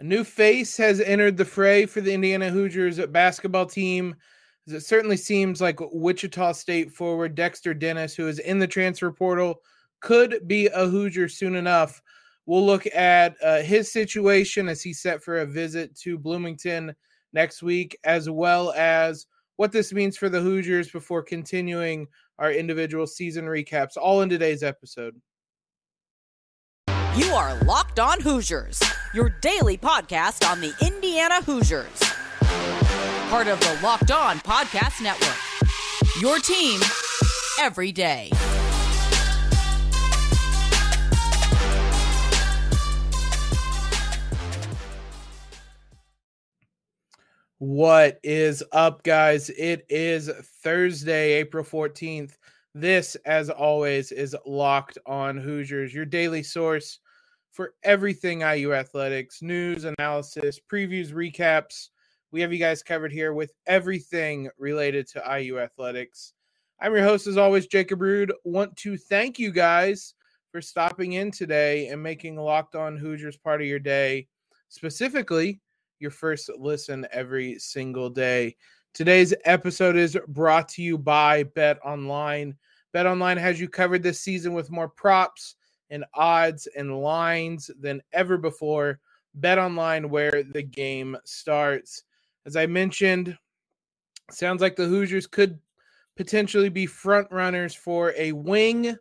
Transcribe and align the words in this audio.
A 0.00 0.04
new 0.04 0.22
face 0.22 0.76
has 0.76 1.00
entered 1.00 1.36
the 1.36 1.44
fray 1.44 1.84
for 1.84 2.00
the 2.00 2.12
Indiana 2.12 2.50
Hoosiers 2.50 3.04
basketball 3.06 3.66
team. 3.66 4.14
It 4.68 4.80
certainly 4.80 5.16
seems 5.16 5.60
like 5.60 5.80
Wichita 5.80 6.52
State 6.52 6.92
forward 6.92 7.34
Dexter 7.34 7.74
Dennis, 7.74 8.14
who 8.14 8.28
is 8.28 8.38
in 8.38 8.60
the 8.60 8.66
transfer 8.66 9.10
portal, 9.10 9.60
could 10.00 10.46
be 10.46 10.66
a 10.68 10.86
Hoosier 10.86 11.28
soon 11.28 11.56
enough. 11.56 12.00
We'll 12.46 12.64
look 12.64 12.86
at 12.94 13.34
uh, 13.42 13.62
his 13.62 13.90
situation 13.90 14.68
as 14.68 14.80
he's 14.82 15.00
set 15.00 15.20
for 15.20 15.38
a 15.38 15.46
visit 15.46 15.96
to 15.96 16.16
Bloomington 16.16 16.94
next 17.32 17.64
week, 17.64 17.98
as 18.04 18.30
well 18.30 18.72
as 18.76 19.26
what 19.56 19.72
this 19.72 19.92
means 19.92 20.16
for 20.16 20.28
the 20.28 20.40
Hoosiers 20.40 20.92
before 20.92 21.22
continuing 21.24 22.06
our 22.38 22.52
individual 22.52 23.08
season 23.08 23.46
recaps, 23.46 23.96
all 23.96 24.22
in 24.22 24.28
today's 24.28 24.62
episode. 24.62 25.20
You 27.18 27.34
are 27.34 27.52
Locked 27.64 27.98
On 27.98 28.20
Hoosiers, 28.20 28.80
your 29.12 29.30
daily 29.40 29.76
podcast 29.76 30.48
on 30.48 30.60
the 30.60 30.72
Indiana 30.80 31.42
Hoosiers. 31.42 31.98
Part 33.28 33.48
of 33.48 33.58
the 33.58 33.76
Locked 33.82 34.12
On 34.12 34.38
Podcast 34.38 35.02
Network. 35.02 35.36
Your 36.20 36.38
team 36.38 36.80
every 37.58 37.90
day. 37.90 38.30
What 47.58 48.20
is 48.22 48.62
up, 48.70 49.02
guys? 49.02 49.50
It 49.50 49.84
is 49.88 50.30
Thursday, 50.62 51.32
April 51.32 51.64
14th. 51.64 52.36
This, 52.76 53.16
as 53.26 53.50
always, 53.50 54.12
is 54.12 54.36
Locked 54.46 54.98
On 55.04 55.36
Hoosiers, 55.36 55.92
your 55.92 56.04
daily 56.04 56.44
source 56.44 57.00
for 57.58 57.74
everything 57.82 58.42
IU 58.42 58.72
athletics 58.72 59.42
news, 59.42 59.84
analysis, 59.84 60.60
previews, 60.72 61.12
recaps. 61.12 61.88
We 62.30 62.40
have 62.40 62.52
you 62.52 62.58
guys 62.60 62.84
covered 62.84 63.10
here 63.10 63.32
with 63.32 63.50
everything 63.66 64.48
related 64.58 65.08
to 65.08 65.38
IU 65.40 65.58
athletics. 65.58 66.34
I'm 66.80 66.94
your 66.94 67.02
host, 67.02 67.26
as 67.26 67.36
always, 67.36 67.66
Jacob 67.66 68.00
Rude. 68.00 68.32
Want 68.44 68.76
to 68.76 68.96
thank 68.96 69.40
you 69.40 69.50
guys 69.50 70.14
for 70.52 70.62
stopping 70.62 71.14
in 71.14 71.32
today 71.32 71.88
and 71.88 72.00
making 72.00 72.36
Locked 72.36 72.76
On 72.76 72.96
Hoosiers 72.96 73.36
part 73.36 73.60
of 73.60 73.66
your 73.66 73.80
day, 73.80 74.28
specifically 74.68 75.60
your 75.98 76.12
first 76.12 76.48
listen 76.60 77.08
every 77.10 77.58
single 77.58 78.08
day. 78.08 78.54
Today's 78.94 79.34
episode 79.44 79.96
is 79.96 80.16
brought 80.28 80.68
to 80.68 80.82
you 80.82 80.96
by 80.96 81.42
Bet 81.42 81.84
Online. 81.84 82.54
Bet 82.92 83.06
Online 83.06 83.36
has 83.36 83.60
you 83.60 83.68
covered 83.68 84.04
this 84.04 84.20
season 84.20 84.52
with 84.52 84.70
more 84.70 84.88
props 84.88 85.56
and 85.90 86.04
odds 86.14 86.66
and 86.76 87.00
lines 87.00 87.70
than 87.80 88.02
ever 88.12 88.36
before. 88.36 89.00
Bet 89.34 89.58
online 89.58 90.10
where 90.10 90.42
the 90.42 90.62
game 90.62 91.16
starts. 91.24 92.04
As 92.46 92.56
I 92.56 92.66
mentioned, 92.66 93.36
sounds 94.30 94.60
like 94.60 94.76
the 94.76 94.86
Hoosiers 94.86 95.26
could 95.26 95.58
potentially 96.16 96.68
be 96.68 96.86
front 96.86 97.28
runners 97.30 97.74
for 97.74 98.12
a 98.16 98.32
wing 98.32 98.96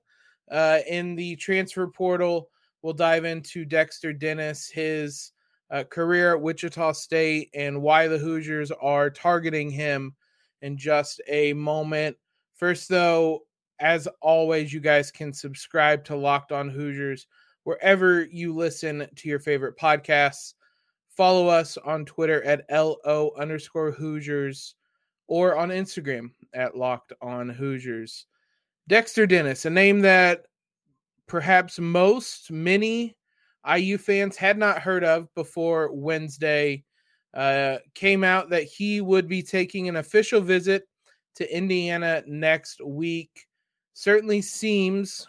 uh, 0.51 0.79
in 0.87 1.15
the 1.15 1.35
transfer 1.37 1.87
portal. 1.87 2.49
We'll 2.81 2.93
dive 2.93 3.25
into 3.25 3.65
Dexter 3.65 4.13
Dennis, 4.13 4.69
his 4.69 5.31
uh, 5.71 5.83
career 5.83 6.35
at 6.35 6.41
Wichita 6.41 6.91
State, 6.93 7.49
and 7.53 7.81
why 7.81 8.07
the 8.07 8.17
Hoosiers 8.17 8.71
are 8.71 9.09
targeting 9.09 9.69
him 9.69 10.15
in 10.61 10.77
just 10.77 11.21
a 11.27 11.53
moment. 11.53 12.15
First, 12.55 12.89
though, 12.89 13.41
as 13.79 14.07
always, 14.21 14.73
you 14.73 14.79
guys 14.79 15.11
can 15.11 15.31
subscribe 15.33 16.03
to 16.05 16.15
Locked 16.15 16.51
On 16.51 16.69
Hoosiers 16.69 17.27
wherever 17.63 18.23
you 18.31 18.55
listen 18.55 19.07
to 19.15 19.27
your 19.27 19.39
favorite 19.39 19.77
podcasts. 19.77 20.53
Follow 21.09 21.47
us 21.47 21.77
on 21.77 22.05
Twitter 22.05 22.43
at 22.43 22.65
LO 22.71 23.31
underscore 23.37 23.91
Hoosiers 23.91 24.75
or 25.27 25.57
on 25.57 25.69
Instagram 25.69 26.31
at 26.53 26.77
Locked 26.77 27.13
On 27.21 27.49
Hoosiers. 27.49 28.25
Dexter 28.87 29.27
Dennis, 29.27 29.65
a 29.65 29.69
name 29.69 29.99
that 29.99 30.45
perhaps 31.27 31.77
most, 31.77 32.49
many 32.51 33.17
IU 33.75 33.97
fans 33.97 34.37
had 34.37 34.57
not 34.57 34.79
heard 34.79 35.03
of 35.03 35.27
before 35.35 35.91
Wednesday. 35.93 36.83
Uh, 37.33 37.77
came 37.93 38.23
out 38.23 38.49
that 38.49 38.63
he 38.63 39.01
would 39.01 39.27
be 39.27 39.43
taking 39.43 39.89
an 39.89 39.97
official 39.97 40.39
visit 40.39 40.87
to 41.35 41.55
Indiana 41.55 42.23
next 42.25 42.81
week 42.83 43.46
certainly 43.97 44.43
seems 44.43 45.27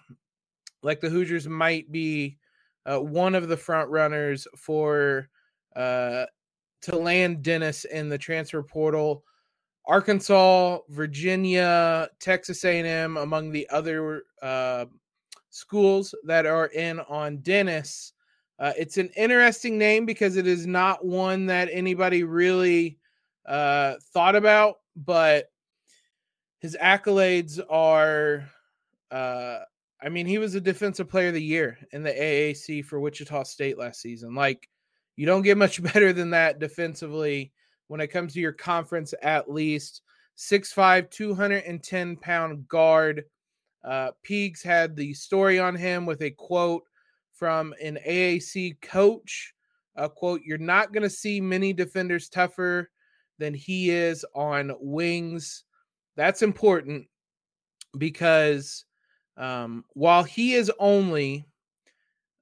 like 0.83 1.01
the 1.01 1.09
Hoosiers 1.09 1.49
might 1.49 1.91
be 1.91 2.37
uh, 2.85 2.99
one 2.99 3.35
of 3.35 3.49
the 3.49 3.57
front 3.57 3.89
runners 3.89 4.47
for 4.57 5.31
uh, 5.75 6.27
to 6.83 6.95
land 6.95 7.43
Dennis 7.43 7.87
in 7.87 8.11
the 8.11 8.19
transfer 8.19 8.63
portal. 8.63 9.25
Arkansas, 9.87 10.81
Virginia, 10.91 12.11
Texas 12.21 12.63
A&M, 12.63 13.17
among 13.17 13.51
the 13.51 13.67
other 13.71 14.25
uh, 14.43 14.85
schools 15.49 16.15
that 16.25 16.45
are 16.45 16.67
in 16.67 17.01
on 17.09 17.39
Dennis. 17.39 18.13
Uh, 18.59 18.75
it's 18.77 18.99
an 18.99 19.09
interesting 19.17 19.79
name 19.79 20.05
because 20.05 20.37
it 20.37 20.47
is 20.47 20.67
not 20.67 21.07
one 21.07 21.47
that 21.47 21.71
anybody 21.73 22.23
really 22.23 22.99
uh, 23.47 23.95
thought 24.13 24.37
about, 24.37 24.81
but 24.95 25.51
his 26.59 26.77
accolades 26.83 27.61
are 27.71 28.45
uh, 29.11 29.61
I 30.03 30.09
mean, 30.09 30.27
he 30.27 30.39
was 30.39 30.55
a 30.55 30.61
defensive 30.61 31.09
player 31.09 31.29
of 31.29 31.35
the 31.35 31.43
year 31.43 31.79
in 31.93 32.03
the 32.03 32.13
AAC 32.13 32.85
for 32.85 33.01
Wichita 33.01 33.43
State 33.45 33.79
last 33.79 34.01
season. 34.01 34.35
Like, 34.35 34.69
you 35.17 35.27
don't 35.27 35.43
get 35.43 35.59
much 35.59 35.83
better 35.93 36.13
than 36.13 36.31
that 36.31 36.59
defensively 36.59 37.53
when 37.89 38.01
it 38.01 38.09
comes 38.09 38.35
to 38.35 38.41
your 38.41 38.53
conference, 38.53 39.13
at 39.23 39.51
least. 39.51 40.03
6'5, 40.37 41.11
210 41.11 42.17
pound 42.17 42.69
guard. 42.69 43.25
Uh, 43.85 44.11
Peegs 44.25 44.63
had 44.63 44.95
the 44.95 45.13
story 45.15 45.59
on 45.59 45.75
him 45.75 46.07
with 46.07 46.23
a 46.23 46.31
quote 46.31 46.85
from 47.33 47.75
an 47.83 47.99
AAC 48.07 48.81
coach. 48.81 49.53
A 49.97 50.09
quote, 50.09 50.43
You're 50.45 50.59
not 50.59 50.93
going 50.93 51.03
to 51.03 51.11
see 51.11 51.41
many 51.41 51.73
defenders 51.73 52.29
tougher 52.29 52.89
than 53.39 53.53
he 53.53 53.91
is 53.91 54.25
on 54.35 54.73
wings. 54.79 55.65
That's 56.17 56.43
important 56.43 57.07
because 57.97 58.85
um, 59.39 59.85
while 59.95 60.25
he 60.25 60.55
is 60.55 60.71
only 60.79 61.47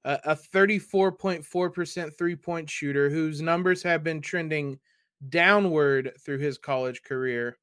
a, 0.04 0.18
a 0.24 0.34
34.4% 0.34 2.16
three 2.16 2.36
point 2.36 2.68
shooter 2.68 3.10
whose 3.10 3.42
numbers 3.42 3.82
have 3.82 4.02
been 4.02 4.20
trending 4.20 4.78
downward 5.28 6.12
through 6.24 6.38
his 6.38 6.58
college 6.58 7.02
career, 7.02 7.58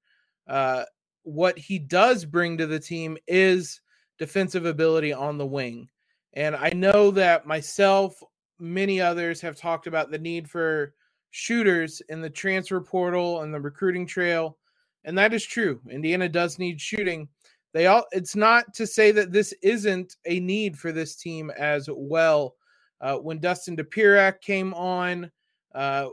uh, 0.47 0.83
what 1.23 1.57
he 1.57 1.79
does 1.79 2.25
bring 2.25 2.57
to 2.57 2.67
the 2.67 2.79
team 2.79 3.17
is 3.27 3.81
defensive 4.19 4.65
ability 4.65 5.11
on 5.11 5.37
the 5.37 5.45
wing. 5.45 5.89
And 6.33 6.55
I 6.55 6.69
know 6.69 7.11
that 7.11 7.47
myself, 7.47 8.21
many 8.59 9.01
others 9.01 9.41
have 9.41 9.55
talked 9.55 9.87
about 9.87 10.11
the 10.11 10.19
need 10.19 10.49
for 10.49 10.93
shooters 11.31 12.01
in 12.09 12.21
the 12.21 12.29
transfer 12.29 12.81
portal 12.81 13.41
and 13.41 13.53
the 13.53 13.59
recruiting 13.59 14.05
trail. 14.05 14.57
And 15.05 15.17
that 15.17 15.33
is 15.33 15.43
true. 15.43 15.81
Indiana 15.89 16.29
does 16.29 16.59
need 16.59 16.79
shooting. 16.79 17.27
They 17.73 17.87
all 17.87 18.05
it's 18.11 18.35
not 18.35 18.73
to 18.75 18.85
say 18.87 19.11
that 19.11 19.31
this 19.31 19.53
isn't 19.63 20.15
a 20.25 20.39
need 20.39 20.77
for 20.77 20.91
this 20.91 21.15
team 21.15 21.51
as 21.57 21.89
well. 21.91 22.55
Uh, 23.01 23.17
when 23.17 23.39
Dustin 23.39 23.75
Dopirak 23.75 24.41
came 24.41 24.73
on, 24.75 25.29
uh, 25.75 26.07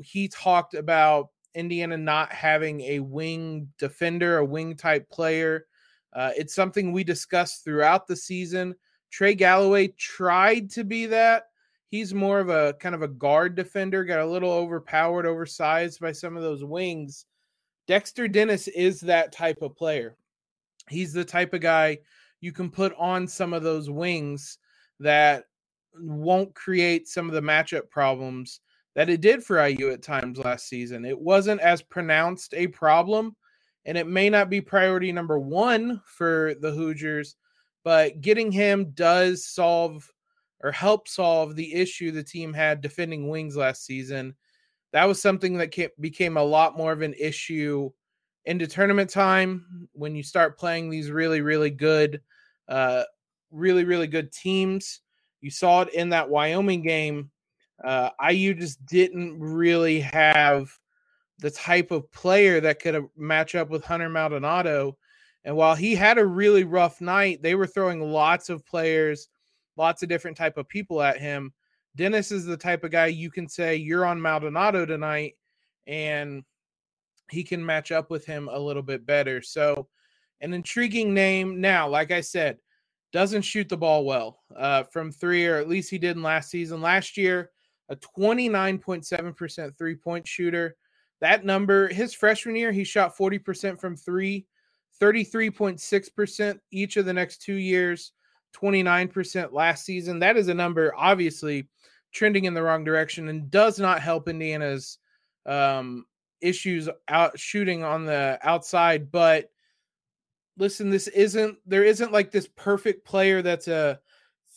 he 0.00 0.28
talked 0.28 0.74
about 0.74 1.28
Indiana 1.54 1.96
not 1.96 2.32
having 2.32 2.80
a 2.80 2.98
wing 3.00 3.68
defender, 3.78 4.38
a 4.38 4.44
wing 4.44 4.74
type 4.74 5.08
player. 5.10 5.66
Uh, 6.12 6.30
it's 6.36 6.54
something 6.54 6.90
we 6.90 7.04
discussed 7.04 7.64
throughout 7.64 8.06
the 8.06 8.16
season. 8.16 8.74
Trey 9.10 9.34
Galloway 9.34 9.88
tried 9.98 10.70
to 10.70 10.84
be 10.84 11.06
that. 11.06 11.44
He's 11.88 12.12
more 12.12 12.40
of 12.40 12.48
a 12.48 12.74
kind 12.80 12.94
of 12.94 13.02
a 13.02 13.08
guard 13.08 13.54
defender, 13.54 14.04
got 14.04 14.18
a 14.18 14.26
little 14.26 14.50
overpowered, 14.50 15.26
oversized 15.26 16.00
by 16.00 16.10
some 16.10 16.36
of 16.36 16.42
those 16.42 16.64
wings. 16.64 17.26
Dexter 17.86 18.26
Dennis 18.26 18.66
is 18.68 19.00
that 19.02 19.30
type 19.30 19.62
of 19.62 19.76
player 19.76 20.16
he's 20.88 21.12
the 21.12 21.24
type 21.24 21.54
of 21.54 21.60
guy 21.60 21.98
you 22.40 22.52
can 22.52 22.70
put 22.70 22.94
on 22.98 23.26
some 23.26 23.52
of 23.52 23.62
those 23.62 23.88
wings 23.88 24.58
that 25.00 25.44
won't 25.98 26.54
create 26.54 27.08
some 27.08 27.28
of 27.28 27.34
the 27.34 27.40
matchup 27.40 27.88
problems 27.90 28.60
that 28.94 29.08
it 29.08 29.20
did 29.20 29.42
for 29.42 29.66
IU 29.66 29.90
at 29.90 30.02
times 30.02 30.38
last 30.38 30.68
season. 30.68 31.04
It 31.04 31.18
wasn't 31.18 31.60
as 31.60 31.82
pronounced 31.82 32.54
a 32.54 32.66
problem, 32.68 33.34
and 33.84 33.98
it 33.98 34.06
may 34.06 34.30
not 34.30 34.50
be 34.50 34.60
priority 34.60 35.10
number 35.10 35.38
one 35.38 36.00
for 36.04 36.54
the 36.60 36.70
Hoosiers, 36.70 37.36
but 37.82 38.20
getting 38.20 38.52
him 38.52 38.90
does 38.94 39.46
solve 39.46 40.08
or 40.62 40.70
help 40.72 41.08
solve 41.08 41.56
the 41.56 41.74
issue 41.74 42.10
the 42.10 42.22
team 42.22 42.52
had 42.52 42.80
defending 42.80 43.28
wings 43.28 43.56
last 43.56 43.84
season. 43.84 44.34
That 44.92 45.04
was 45.04 45.20
something 45.20 45.58
that 45.58 45.74
became 46.00 46.36
a 46.36 46.42
lot 46.42 46.76
more 46.76 46.92
of 46.92 47.02
an 47.02 47.14
issue 47.18 47.90
into 48.46 48.66
tournament 48.66 49.10
time 49.10 49.88
when 49.92 50.14
you 50.14 50.22
start 50.22 50.58
playing 50.58 50.90
these 50.90 51.10
really 51.10 51.40
really 51.40 51.70
good 51.70 52.20
uh 52.68 53.02
really 53.50 53.84
really 53.84 54.06
good 54.06 54.30
teams 54.32 55.00
you 55.40 55.50
saw 55.50 55.82
it 55.82 55.92
in 55.94 56.08
that 56.08 56.28
wyoming 56.28 56.82
game 56.82 57.30
Uh, 57.82 58.10
IU 58.30 58.54
just 58.54 58.84
didn't 58.86 59.38
really 59.38 60.00
have 60.00 60.70
the 61.40 61.50
type 61.50 61.90
of 61.90 62.10
player 62.12 62.60
that 62.60 62.80
could 62.80 63.04
match 63.16 63.54
up 63.54 63.68
with 63.68 63.84
Hunter 63.84 64.08
Maldonado. 64.08 64.96
And 65.44 65.56
while 65.56 65.74
he 65.74 65.94
had 65.96 66.16
a 66.16 66.24
really 66.24 66.64
rough 66.64 67.00
night, 67.00 67.42
they 67.42 67.56
were 67.56 67.66
throwing 67.66 68.00
lots 68.00 68.48
of 68.48 68.64
players, 68.64 69.28
lots 69.76 70.02
of 70.02 70.08
different 70.08 70.36
type 70.36 70.56
of 70.56 70.68
people 70.68 71.02
at 71.02 71.18
him. 71.18 71.52
Dennis 71.96 72.30
is 72.30 72.46
the 72.46 72.56
type 72.56 72.84
of 72.84 72.92
guy 72.92 73.06
you 73.06 73.30
can 73.30 73.48
say 73.48 73.74
you're 73.76 74.06
on 74.06 74.22
Maldonado 74.22 74.86
tonight, 74.86 75.34
and 75.86 76.44
he 77.30 77.42
can 77.42 77.64
match 77.64 77.92
up 77.92 78.10
with 78.10 78.26
him 78.26 78.48
a 78.52 78.58
little 78.58 78.82
bit 78.82 79.06
better. 79.06 79.42
So, 79.42 79.88
an 80.40 80.52
intriguing 80.52 81.14
name. 81.14 81.60
Now, 81.60 81.88
like 81.88 82.10
I 82.10 82.20
said, 82.20 82.58
doesn't 83.12 83.42
shoot 83.42 83.68
the 83.68 83.76
ball 83.76 84.04
well 84.04 84.40
uh, 84.56 84.82
from 84.84 85.12
three, 85.12 85.46
or 85.46 85.56
at 85.56 85.68
least 85.68 85.90
he 85.90 85.98
did 85.98 86.16
in 86.16 86.22
last 86.22 86.50
season. 86.50 86.82
Last 86.82 87.16
year, 87.16 87.50
a 87.88 87.96
29.7% 87.96 89.78
three 89.78 89.94
point 89.94 90.26
shooter. 90.26 90.76
That 91.20 91.44
number, 91.44 91.88
his 91.88 92.12
freshman 92.12 92.56
year, 92.56 92.72
he 92.72 92.84
shot 92.84 93.16
40% 93.16 93.80
from 93.80 93.96
three, 93.96 94.46
33.6% 95.00 96.58
each 96.72 96.96
of 96.96 97.06
the 97.06 97.12
next 97.12 97.40
two 97.40 97.54
years, 97.54 98.12
29% 98.54 99.52
last 99.52 99.84
season. 99.84 100.18
That 100.18 100.36
is 100.36 100.48
a 100.48 100.54
number, 100.54 100.92
obviously, 100.96 101.68
trending 102.12 102.44
in 102.44 102.54
the 102.54 102.62
wrong 102.62 102.84
direction 102.84 103.28
and 103.28 103.50
does 103.50 103.78
not 103.78 104.00
help 104.00 104.28
Indiana's 104.28 104.98
um, 105.46 106.04
issues 106.44 106.88
out 107.08 107.38
shooting 107.38 107.82
on 107.82 108.04
the 108.04 108.38
outside. 108.42 109.10
But 109.10 109.50
listen, 110.56 110.90
this 110.90 111.08
isn't 111.08 111.58
there 111.66 111.84
isn't 111.84 112.12
like 112.12 112.30
this 112.30 112.48
perfect 112.56 113.04
player 113.04 113.42
that's 113.42 113.68
a 113.68 114.00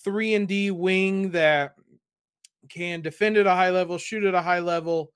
three 0.03 0.35
and 0.35 0.47
D 0.47 0.71
wing 0.71 1.31
that 1.31 1.75
can 2.69 3.01
defend 3.01 3.37
at 3.37 3.47
a 3.47 3.51
high 3.51 3.71
level, 3.71 3.97
shoot 3.97 4.23
at 4.23 4.35
a 4.35 4.41
high 4.41 4.59
level, 4.59 5.11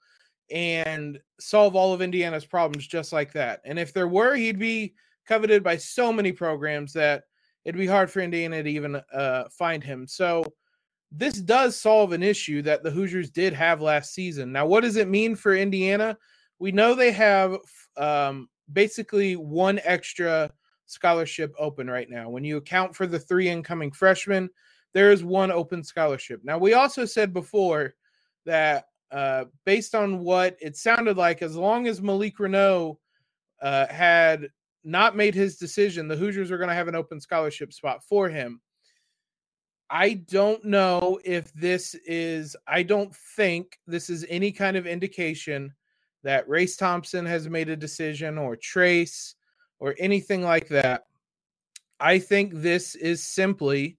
and 0.50 1.20
solve 1.40 1.76
all 1.76 1.94
of 1.94 2.02
Indiana's 2.02 2.46
problems 2.46 2.88
just 2.88 3.14
like 3.14 3.34
that. 3.34 3.62
And 3.66 3.78
if 3.78 3.94
there 3.94 4.08
were, 4.08 4.36
he'd 4.36 4.60
be 4.60 4.96
coveted 5.28 5.64
by 5.64 5.78
so 5.78 6.12
many 6.12 6.32
programs 6.32 6.94
that 6.94 7.24
it'd 7.66 7.80
be 7.80 7.88
hard 7.88 8.10
for 8.10 8.22
Indiana 8.22 8.64
to 8.64 8.70
even 8.70 9.02
uh, 9.14 9.44
find 9.50 9.84
him. 9.84 10.08
So 10.08 10.44
this 11.12 11.36
does 11.36 11.78
solve 11.78 12.14
an 12.14 12.24
issue 12.24 12.62
that 12.62 12.84
the 12.84 12.92
Hoosiers 12.92 13.30
did 13.30 13.54
have 13.54 13.82
last 13.82 14.14
season. 14.14 14.52
Now, 14.52 14.66
what 14.66 14.82
does 14.82 14.96
it 14.96 15.10
mean 15.10 15.36
for 15.36 15.56
Indiana? 15.56 16.18
We 16.62 16.72
know 16.72 16.94
they 16.94 17.12
have 17.14 17.58
um, 17.98 18.48
basically 18.72 19.36
one 19.36 19.80
extra 19.84 20.52
scholarship 20.86 21.56
open 21.58 21.90
right 21.90 22.08
now. 22.08 22.30
When 22.30 22.44
you 22.44 22.58
account 22.58 22.96
for 22.96 23.08
the 23.08 23.18
three 23.18 23.50
incoming 23.50 23.92
freshmen, 23.92 24.48
there 24.94 25.12
is 25.12 25.24
one 25.24 25.52
open 25.52 25.84
scholarship. 25.84 26.42
Now, 26.44 26.60
we 26.60 26.76
also 26.76 27.04
said 27.06 27.34
before 27.34 27.96
that 28.46 28.86
uh, 29.12 29.46
based 29.66 29.96
on 29.96 30.20
what 30.20 30.56
it 30.62 30.78
sounded 30.78 31.18
like, 31.18 31.42
as 31.42 31.56
long 31.56 31.88
as 31.88 32.00
Malik 32.00 32.38
Reneau 32.38 32.98
uh, 33.64 33.88
had 33.88 34.48
not 34.84 35.16
made 35.16 35.34
his 35.34 35.58
decision, 35.58 36.08
the 36.08 36.16
Hoosiers 36.16 36.52
were 36.52 36.58
going 36.58 36.70
to 36.70 36.76
have 36.76 36.88
an 36.88 36.96
open 36.96 37.20
scholarship 37.20 37.74
spot 37.74 38.04
for 38.04 38.30
him. 38.30 38.62
I 39.90 40.14
don't 40.14 40.64
know 40.64 41.20
if 41.26 41.52
this 41.54 41.96
is, 42.06 42.56
I 42.68 42.84
don't 42.84 43.16
think 43.36 43.80
this 43.88 44.12
is 44.12 44.28
any 44.30 44.52
kind 44.52 44.78
of 44.78 44.86
indication 44.86 45.74
that 46.24 46.48
Race 46.48 46.78
Thompson 46.78 47.26
has 47.26 47.50
made 47.50 47.70
a 47.70 47.76
decision 47.76 48.38
or 48.38 48.56
Trayce 48.56 49.36
or 49.80 49.96
anything 49.98 50.44
like 50.44 50.68
that. 50.70 51.06
I 52.00 52.20
think 52.20 52.54
this 52.54 52.96
is 52.96 53.24
simply 53.24 53.98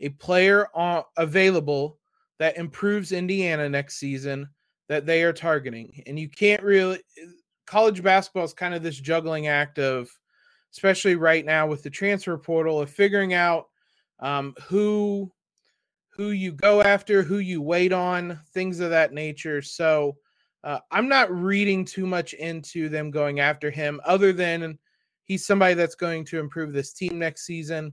a 0.00 0.08
player 0.10 0.68
on, 0.74 1.04
available 1.16 1.98
that 2.38 2.56
improves 2.56 3.12
Indiana 3.12 3.68
next 3.68 3.98
season 3.98 4.48
that 4.88 5.06
they 5.06 5.22
are 5.22 5.32
targeting. 5.32 6.02
And 6.06 6.18
you 6.18 6.28
can't 6.28 6.62
really, 6.62 7.00
college 7.66 8.02
basketball 8.02 8.44
is 8.44 8.54
kind 8.54 8.74
of 8.74 8.82
this 8.82 8.98
juggling 8.98 9.46
act 9.46 9.78
of, 9.78 10.10
especially 10.72 11.16
right 11.16 11.44
now 11.44 11.66
with 11.66 11.82
the 11.82 11.90
transfer 11.90 12.36
portal, 12.38 12.80
of 12.80 12.90
figuring 12.90 13.34
out 13.34 13.66
um, 14.20 14.54
who 14.62 15.30
who 16.10 16.30
you 16.30 16.52
go 16.52 16.82
after, 16.82 17.22
who 17.22 17.38
you 17.38 17.62
wait 17.62 17.92
on, 17.92 18.38
things 18.52 18.80
of 18.80 18.90
that 18.90 19.12
nature. 19.12 19.62
So 19.62 20.16
uh, 20.62 20.78
I'm 20.90 21.08
not 21.08 21.32
reading 21.32 21.84
too 21.84 22.06
much 22.06 22.34
into 22.34 22.88
them 22.88 23.10
going 23.10 23.40
after 23.40 23.70
him, 23.70 24.00
other 24.04 24.32
than 24.32 24.78
he's 25.24 25.46
somebody 25.46 25.74
that's 25.74 25.94
going 25.94 26.24
to 26.26 26.38
improve 26.38 26.72
this 26.72 26.92
team 26.92 27.18
next 27.18 27.46
season. 27.46 27.92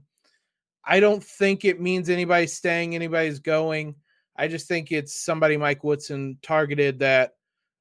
I 0.84 1.00
don't 1.00 1.22
think 1.22 1.64
it 1.64 1.80
means 1.80 2.08
anybody's 2.08 2.54
staying, 2.54 2.94
anybody's 2.94 3.40
going. 3.40 3.94
I 4.36 4.48
just 4.48 4.68
think 4.68 4.92
it's 4.92 5.20
somebody 5.20 5.56
Mike 5.56 5.82
Woodson 5.82 6.38
targeted 6.42 6.98
that 7.00 7.32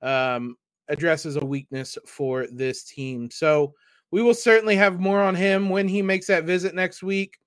um, 0.01 0.55
addresses 0.89 1.35
a 1.35 1.45
weakness 1.45 1.97
for 2.05 2.47
this 2.47 2.83
team. 2.83 3.29
So 3.29 3.73
we 4.11 4.21
will 4.21 4.33
certainly 4.33 4.75
have 4.75 4.99
more 4.99 5.21
on 5.21 5.35
him 5.35 5.69
when 5.69 5.87
he 5.87 6.01
makes 6.01 6.27
that 6.27 6.45
visit 6.45 6.73
next 6.73 7.03
week. 7.03 7.37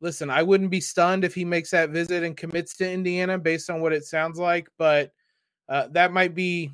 Listen, 0.00 0.30
I 0.30 0.42
wouldn't 0.42 0.70
be 0.70 0.80
stunned 0.80 1.24
if 1.24 1.34
he 1.34 1.44
makes 1.44 1.70
that 1.70 1.90
visit 1.90 2.22
and 2.22 2.36
commits 2.36 2.76
to 2.76 2.90
Indiana 2.90 3.38
based 3.38 3.68
on 3.68 3.80
what 3.80 3.92
it 3.92 4.04
sounds 4.04 4.38
like, 4.38 4.68
but 4.78 5.10
uh, 5.70 5.86
that 5.92 6.12
might 6.12 6.34
be 6.34 6.70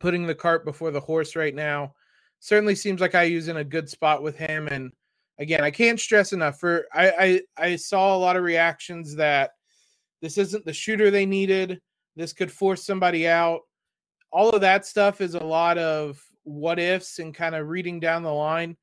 putting 0.00 0.26
the 0.26 0.34
cart 0.34 0.64
before 0.64 0.90
the 0.90 1.00
horse 1.00 1.36
right 1.36 1.54
now. 1.54 1.92
Certainly 2.40 2.76
seems 2.76 3.00
like 3.00 3.14
IU's 3.14 3.48
in 3.48 3.58
a 3.58 3.64
good 3.64 3.88
spot 3.88 4.22
with 4.22 4.36
him 4.36 4.68
and 4.68 4.92
again, 5.38 5.62
I 5.62 5.70
can't 5.70 6.00
stress 6.00 6.32
enough 6.32 6.58
for 6.58 6.86
I, 6.92 7.40
I 7.58 7.64
I 7.70 7.76
saw 7.76 8.16
a 8.16 8.18
lot 8.18 8.36
of 8.36 8.44
reactions 8.44 9.14
that 9.16 9.50
this 10.22 10.38
isn't 10.38 10.64
the 10.64 10.72
shooter 10.72 11.10
they 11.10 11.26
needed. 11.26 11.80
This 12.14 12.32
could 12.32 12.50
force 12.50 12.84
somebody 12.84 13.28
out. 13.28 13.60
All 14.32 14.50
of 14.50 14.60
that 14.62 14.86
stuff 14.86 15.20
is 15.20 15.34
a 15.34 15.44
lot 15.44 15.78
of 15.78 16.22
what 16.44 16.78
ifs 16.78 17.18
and 17.18 17.34
kind 17.34 17.54
of 17.54 17.68
reading 17.68 18.00
down 18.00 18.22
the 18.22 18.32
line. 18.32 18.76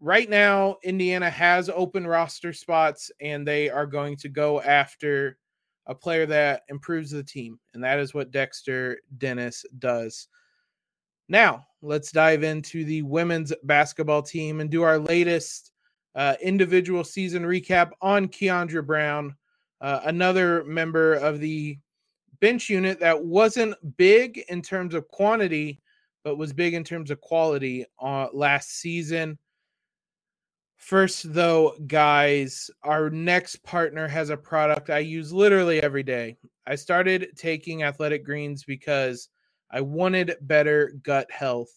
Right 0.00 0.28
now, 0.28 0.76
Indiana 0.82 1.30
has 1.30 1.68
open 1.68 2.06
roster 2.06 2.52
spots 2.52 3.10
and 3.20 3.46
they 3.46 3.70
are 3.70 3.86
going 3.86 4.16
to 4.18 4.28
go 4.28 4.60
after 4.60 5.38
a 5.86 5.94
player 5.94 6.26
that 6.26 6.62
improves 6.68 7.10
the 7.10 7.22
team. 7.22 7.58
And 7.74 7.84
that 7.84 7.98
is 7.98 8.14
what 8.14 8.30
Dexter 8.30 8.98
Dennis 9.18 9.64
does. 9.78 10.28
Now, 11.28 11.66
let's 11.82 12.12
dive 12.12 12.42
into 12.42 12.84
the 12.84 13.02
women's 13.02 13.52
basketball 13.64 14.22
team 14.22 14.60
and 14.60 14.70
do 14.70 14.82
our 14.82 14.98
latest 14.98 15.72
uh, 16.14 16.34
individual 16.42 17.04
season 17.04 17.42
recap 17.42 17.92
on 18.00 18.28
Kiandra 18.28 18.84
Browne, 18.84 19.34
uh, 19.80 20.00
another 20.04 20.64
member 20.64 21.14
of 21.14 21.40
the 21.40 21.78
bench 22.40 22.68
unit 22.68 23.00
that 23.00 23.24
wasn't 23.24 23.74
big 23.96 24.42
in 24.48 24.60
terms 24.60 24.94
of 24.94 25.08
quantity, 25.08 25.80
but 26.24 26.36
was 26.36 26.52
big 26.52 26.74
in 26.74 26.84
terms 26.84 27.10
of 27.10 27.20
quality 27.20 27.86
uh, 28.00 28.28
last 28.32 28.80
season. 28.80 29.38
First, 30.84 31.32
though, 31.32 31.76
guys, 31.86 32.70
our 32.82 33.08
next 33.08 33.62
partner 33.62 34.06
has 34.06 34.28
a 34.28 34.36
product 34.36 34.90
I 34.90 34.98
use 34.98 35.32
literally 35.32 35.82
every 35.82 36.02
day. 36.02 36.36
I 36.66 36.74
started 36.74 37.30
taking 37.36 37.82
athletic 37.82 38.22
greens 38.22 38.64
because 38.64 39.30
I 39.70 39.80
wanted 39.80 40.36
better 40.42 40.92
gut 41.02 41.30
health. 41.30 41.70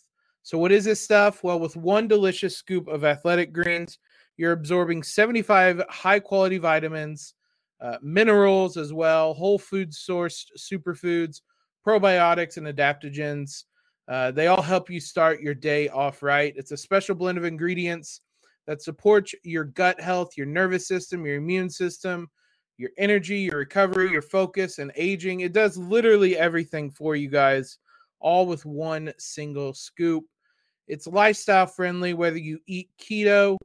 So, 0.43 0.57
what 0.57 0.73
is 0.73 0.83
this 0.83 0.99
stuff? 0.99 1.41
Well, 1.41 1.57
with 1.57 1.77
one 1.77 2.09
delicious 2.09 2.57
scoop 2.57 2.89
of 2.89 3.05
athletic 3.05 3.53
greens, 3.53 3.97
you're 4.35 4.51
absorbing 4.51 5.03
75 5.03 5.83
high 5.87 6.19
quality 6.19 6.57
vitamins, 6.57 7.33
uh, 7.79 7.99
minerals 8.01 8.75
as 8.75 8.91
well, 8.91 9.33
whole 9.33 9.57
food 9.57 9.91
sourced 9.91 10.47
superfoods, 10.57 11.39
probiotics, 11.87 12.57
and 12.57 12.67
adaptogens. 12.67 13.63
Uh, 14.09 14.31
they 14.31 14.47
all 14.47 14.61
help 14.61 14.89
you 14.89 14.99
start 14.99 15.39
your 15.39 15.55
day 15.55 15.87
off 15.87 16.21
right. 16.21 16.53
It's 16.57 16.73
a 16.73 16.77
special 16.77 17.15
blend 17.15 17.37
of 17.37 17.45
ingredients 17.45 18.19
that 18.67 18.81
supports 18.81 19.33
your 19.43 19.63
gut 19.63 20.00
health, 20.00 20.38
your 20.38 20.45
nervous 20.45 20.88
system, 20.88 21.25
your 21.25 21.38
immune 21.38 21.69
system, 21.69 22.29
your 22.77 22.91
energy, 22.97 23.39
your 23.39 23.59
recovery, 23.59 24.12
your 24.12 24.21
focus, 24.21 24.77
and 24.77 24.91
aging. 24.95 25.39
It 25.39 25.53
does 25.53 25.77
literally 25.77 26.38
everything 26.38 26.91
for 26.91 27.15
you 27.15 27.29
guys, 27.29 27.79
all 28.19 28.45
with 28.45 28.65
one 28.65 29.12
single 29.17 29.74
scoop. 29.74 30.25
It's 30.88 31.07
lifestyle 31.07 31.65
friendly, 31.65 32.13
whether 32.13 32.38
you 32.38 32.59
eat 32.67 32.89
keto, 33.01 33.57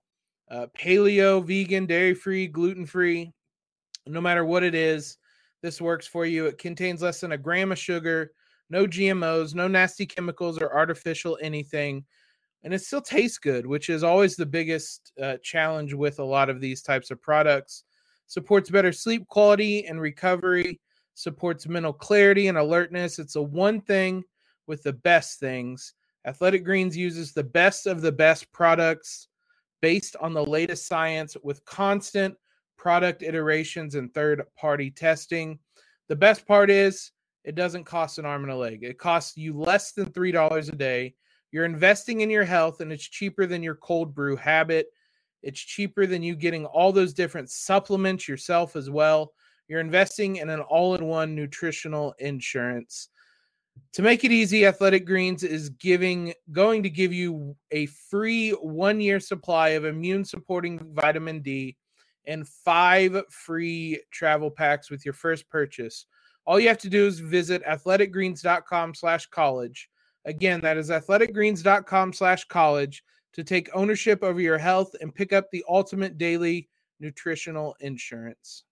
uh, 0.51 0.67
paleo, 0.79 1.45
vegan, 1.45 1.87
dairy 1.87 2.15
free, 2.15 2.47
gluten 2.47 2.87
free, 2.87 3.33
no 4.07 4.21
matter 4.21 4.45
what 4.45 4.63
it 4.63 4.75
is, 4.75 5.19
this 5.63 5.81
works 5.81 6.07
for 6.07 6.27
you. 6.27 6.47
It 6.47 6.59
contains 6.59 7.03
less 7.03 7.21
than 7.21 7.33
a 7.33 7.39
gram 7.39 7.73
of 7.73 7.79
sugar, 7.79 8.33
no 8.71 8.87
GMOs, 8.87 9.55
no 9.55 9.69
nasty 9.69 10.07
chemicals 10.07 10.59
or 10.61 10.75
artificial 10.75 11.39
anything. 11.41 12.05
And 12.65 12.73
it 12.73 12.81
still 12.81 13.01
tastes 13.01 13.39
good, 13.39 13.67
which 13.67 13.91
is 13.91 14.05
always 14.05 14.37
the 14.37 14.47
biggest 14.47 15.13
uh, 15.21 15.37
challenge 15.43 15.95
with 15.95 16.19
a 16.19 16.25
lot 16.25 16.49
of 16.49 16.61
these 16.61 16.83
types 16.83 17.11
of 17.11 17.21
products. 17.21 17.85
Supports 18.29 18.71
better 18.71 18.93
sleep 18.93 19.27
quality 19.29 19.87
and 19.87 20.01
recovery, 20.01 20.81
supports 21.15 21.67
mental 21.67 21.93
clarity 21.93 22.49
and 22.49 22.57
alertness. 22.57 23.19
It's 23.19 23.37
a 23.37 23.43
one 23.43 23.81
thing 23.81 24.23
with 24.67 24.83
the 24.83 24.93
best 24.93 25.41
things. 25.41 25.95
Athletic 26.25 26.65
Greens 26.65 26.97
uses 26.97 27.33
the 27.33 27.45
best 27.45 27.87
of 27.87 28.01
the 28.01 28.13
best 28.13 28.51
products 28.53 29.29
based 29.81 30.15
on 30.21 30.33
the 30.33 30.47
latest 30.47 30.87
science 30.87 31.37
with 31.43 31.65
constant 31.65 32.37
product 32.79 33.23
iterations 33.23 33.97
and 33.97 34.15
third 34.15 34.43
party 34.57 34.91
testing. 34.91 35.59
The 36.09 36.17
best 36.17 36.47
part 36.47 36.71
is 36.71 37.11
it 37.45 37.57
doesn't 37.57 37.85
cost 37.85 38.19
an 38.19 38.25
arm 38.25 38.45
and 38.45 38.53
a 38.53 38.57
leg. 38.57 38.85
It 38.85 38.99
costs 38.99 39.37
you 39.37 39.59
less 39.59 39.93
than 39.93 40.11
$3 40.11 40.69
a 40.73 40.77
day. 40.77 41.15
You're 41.53 41.67
investing 41.67 42.23
in 42.23 42.31
your 42.31 42.45
health 42.45 42.81
and 42.81 42.91
it's 42.91 43.07
cheaper 43.07 43.47
than 43.47 43.63
your 43.63 43.77
cold 43.77 44.15
brew 44.15 44.37
habit. 44.37 44.87
It's 45.43 45.61
cheaper 45.61 46.07
than 46.07 46.23
you 46.23 46.35
getting 46.35 46.65
all 46.67 46.93
those 46.93 47.13
different 47.13 47.51
supplements 47.51 48.27
yourself 48.27 48.75
as 48.75 48.91
well. 48.91 49.35
You're 49.69 49.81
investing 49.81 50.37
in 50.37 50.51
an 50.51 50.61
all 50.61 50.95
in 50.95 51.05
one 51.05 51.35
nutritional 51.35 52.15
insurance. 52.19 53.09
To 53.95 54.03
make 54.03 54.25
it 54.25 54.33
easy, 54.33 54.67
Athletic 54.67 55.07
Greens 55.07 55.43
is 55.43 55.71
giving 55.71 56.35
going 56.51 56.83
to 56.83 56.91
give 56.91 57.13
you 57.13 57.57
a 57.71 57.87
free 57.87 58.55
1-year 58.63 59.19
supply 59.19 59.71
of 59.71 59.85
immune 59.85 60.25
supporting 60.25 60.95
vitamin 60.95 61.41
D 61.41 61.77
and 62.27 62.47
5 62.47 63.23
free 63.31 64.03
travel 64.11 64.51
packs 64.51 64.91
with 64.91 65.05
your 65.05 65.15
first 65.15 65.49
purchase. 65.49 66.07
All 66.45 66.61
you 66.61 66.69
have 66.69 66.79
to 66.79 66.91
do 66.91 67.07
is 67.07 67.21
visit 67.21 67.65
athleticgreens.com/college. 67.65 69.89
Again, 70.25 70.61
that 70.61 70.77
is 70.77 70.91
athleticgreens.com 70.91 72.13
slash 72.13 72.45
college 72.45 73.03
to 73.33 73.43
take 73.43 73.71
ownership 73.75 74.23
over 74.23 74.41
your 74.41 74.59
health 74.59 74.95
and 75.01 75.15
pick 75.15 75.33
up 75.33 75.51
the 75.51 75.65
ultimate 75.69 76.19
daily 76.19 76.69
nutritional 77.01 77.75
insurance. 77.81 78.65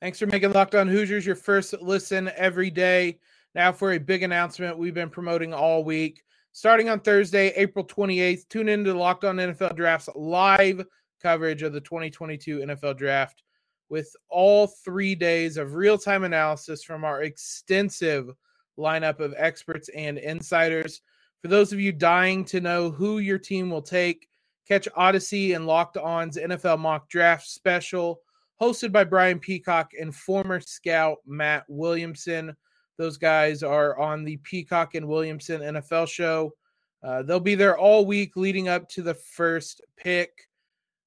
Thanks 0.00 0.18
for 0.18 0.26
making 0.26 0.52
Locked 0.52 0.74
On 0.74 0.86
Hoosiers 0.86 1.26
your 1.26 1.36
first 1.36 1.74
listen 1.80 2.30
every 2.36 2.70
day. 2.70 3.18
Now, 3.54 3.72
for 3.72 3.92
a 3.92 3.98
big 3.98 4.22
announcement 4.22 4.78
we've 4.78 4.94
been 4.94 5.10
promoting 5.10 5.54
all 5.54 5.82
week. 5.82 6.22
Starting 6.52 6.88
on 6.88 7.00
Thursday, 7.00 7.48
April 7.56 7.84
28th, 7.84 8.48
tune 8.48 8.68
in 8.68 8.84
to 8.84 8.94
Locked 8.94 9.24
On 9.24 9.36
NFL 9.36 9.74
Drafts 9.76 10.08
live 10.14 10.84
coverage 11.22 11.62
of 11.62 11.72
the 11.72 11.80
2022 11.80 12.60
NFL 12.60 12.96
Draft 12.98 13.42
with 13.88 14.14
all 14.28 14.66
three 14.66 15.14
days 15.14 15.56
of 15.56 15.74
real 15.74 15.96
time 15.96 16.24
analysis 16.24 16.82
from 16.82 17.04
our 17.04 17.22
extensive 17.22 18.30
lineup 18.78 19.20
of 19.20 19.34
experts 19.36 19.88
and 19.90 20.18
insiders. 20.18 21.00
For 21.42 21.48
those 21.48 21.72
of 21.72 21.80
you 21.80 21.92
dying 21.92 22.44
to 22.46 22.60
know 22.60 22.90
who 22.90 23.18
your 23.18 23.38
team 23.38 23.70
will 23.70 23.82
take, 23.82 24.28
catch 24.66 24.88
Audacy 24.96 25.54
and 25.54 25.66
Locked 25.66 25.96
On's 25.96 26.36
NFL 26.36 26.78
Mock 26.78 27.08
Draft 27.08 27.46
special 27.46 28.20
hosted 28.60 28.90
by 28.90 29.04
Brian 29.04 29.38
Peacock 29.38 29.92
and 30.00 30.14
former 30.14 30.60
scout 30.60 31.18
Matt 31.26 31.64
Williamson. 31.68 32.56
Those 32.96 33.18
guys 33.18 33.62
are 33.62 33.98
on 33.98 34.24
the 34.24 34.38
Peacock 34.38 34.94
and 34.94 35.06
Williamson 35.06 35.60
NFL 35.60 36.08
show. 36.08 36.52
Uh, 37.02 37.22
they'll 37.22 37.38
be 37.38 37.54
there 37.54 37.76
all 37.76 38.06
week 38.06 38.36
leading 38.36 38.68
up 38.68 38.88
to 38.88 39.02
the 39.02 39.14
first 39.14 39.82
pick. 39.96 40.48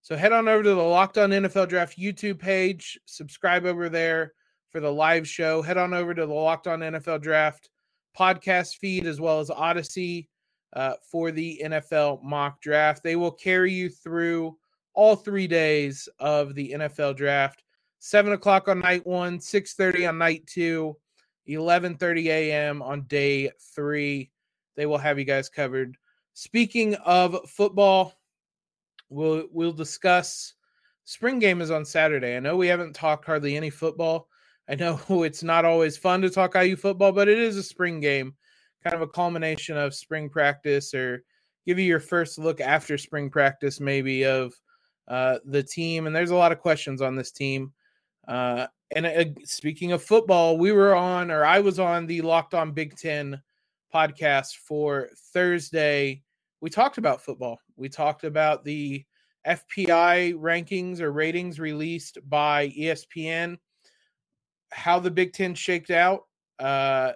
So 0.02 0.16
head 0.16 0.32
on 0.32 0.48
over 0.48 0.64
to 0.64 0.70
the 0.70 0.76
Locked 0.76 1.18
On 1.18 1.32
NFL 1.32 1.68
Draft 1.70 1.98
YouTube 1.98 2.40
page, 2.40 3.00
subscribe 3.06 3.66
over 3.66 3.90
there 3.90 4.34
for 4.72 4.80
the 4.80 4.92
live 4.92 5.28
show. 5.28 5.62
Head 5.62 5.78
on 5.78 5.94
over 5.94 6.14
to 6.14 6.26
the 6.26 6.34
Locked 6.34 6.68
On 6.68 6.80
NFL 6.80 7.22
Draft 7.22 7.70
podcast 8.18 8.78
feed 8.78 9.06
as 9.06 9.22
well 9.22 9.40
as 9.40 9.50
Audacy 9.50 10.28
uh, 10.74 10.94
for 11.10 11.32
the 11.32 11.62
NFL 11.64 12.24
mock 12.24 12.62
draft. 12.62 13.04
They 13.04 13.16
will 13.16 13.32
carry 13.32 13.74
you 13.74 13.90
through 13.90 14.58
all 14.94 15.16
three 15.16 15.48
days 15.48 16.10
of 16.20 16.56
the 16.56 16.72
NFL 16.72 17.16
draft. 17.16 17.64
Seven 18.00 18.34
o'clock 18.34 18.68
on 18.68 18.80
night 18.80 19.06
one, 19.06 19.40
six 19.40 19.74
thirty 19.74 20.06
on 20.06 20.18
night 20.18 20.46
two, 20.48 20.96
eleven 21.48 21.98
thirty 21.98 22.30
a.m. 22.30 22.82
on 22.82 23.04
day 23.04 23.52
three. 23.76 24.32
They 24.76 24.86
will 24.86 24.98
have 24.98 25.20
you 25.20 25.26
guys 25.26 25.50
covered. 25.50 25.98
Speaking 26.34 26.96
of 26.96 27.50
football, 27.50 28.14
we'll 29.10 29.48
we'll 29.52 29.74
discuss. 29.74 30.54
Spring 31.04 31.40
game 31.40 31.60
is 31.60 31.72
on 31.72 31.84
Saturday. 31.84 32.38
I 32.38 32.40
know 32.40 32.56
we 32.56 32.68
haven't 32.68 32.94
talked 32.94 33.26
hardly 33.26 33.58
any 33.58 33.70
football. 33.70 34.29
I 34.70 34.76
know 34.76 35.00
it's 35.24 35.44
not 35.44 35.66
always 35.66 35.98
fun 35.98 36.22
to 36.22 36.30
talk 36.30 36.56
IU 36.56 36.76
football, 36.76 37.12
but 37.12 37.28
it 37.28 37.40
is 37.40 37.58
a 37.58 37.64
spring 37.64 38.00
game, 38.00 38.36
kind 38.84 38.96
of 38.96 39.02
a 39.02 39.08
culmination 39.08 39.78
of 39.78 39.96
spring 39.96 40.30
practice 40.30 40.94
or 40.94 41.24
give 41.66 41.80
you 41.80 41.86
your 41.86 42.00
first 42.00 42.40
look 42.40 42.62
after 42.62 42.98
spring 42.98 43.30
practice, 43.30 43.80
maybe 43.80 44.26
of 44.26 44.54
uh, 45.08 45.40
the 45.46 45.64
team, 45.64 46.08
and 46.08 46.16
there's 46.16 46.32
a 46.32 46.36
lot 46.36 46.52
of 46.52 46.60
questions 46.60 47.02
on 47.02 47.16
this 47.16 47.32
team. 47.32 47.74
Uh, 48.28 48.68
and 48.96 49.06
uh, 49.06 49.26
speaking 49.44 49.92
of 49.92 50.04
football, 50.04 50.58
we 50.58 50.72
were 50.72 50.96
on, 50.96 51.32
or 51.32 51.46
I 51.46 51.60
was 51.60 51.80
on 51.80 52.06
the 52.06 52.22
Locked 52.22 52.54
On 52.54 52.72
Big 52.72 52.96
Ten 52.96 53.42
podcast 53.94 54.58
for 54.58 55.10
Thursday. 55.34 56.22
We 56.62 56.70
talked 56.70 56.98
about 56.98 57.24
football. 57.24 57.60
We 57.76 57.90
talked 57.90 58.24
about 58.24 58.64
the 58.64 59.04
FPI 59.48 60.36
rankings 60.36 61.00
or 61.00 61.12
ratings 61.12 61.60
released 61.60 62.18
by 62.28 62.70
ESPN, 62.70 63.58
how 64.72 65.00
the 65.00 65.12
Big 65.12 65.34
Ten 65.34 65.56
shaked 65.56 65.92
out. 65.92 66.24
Uh, 66.60 67.14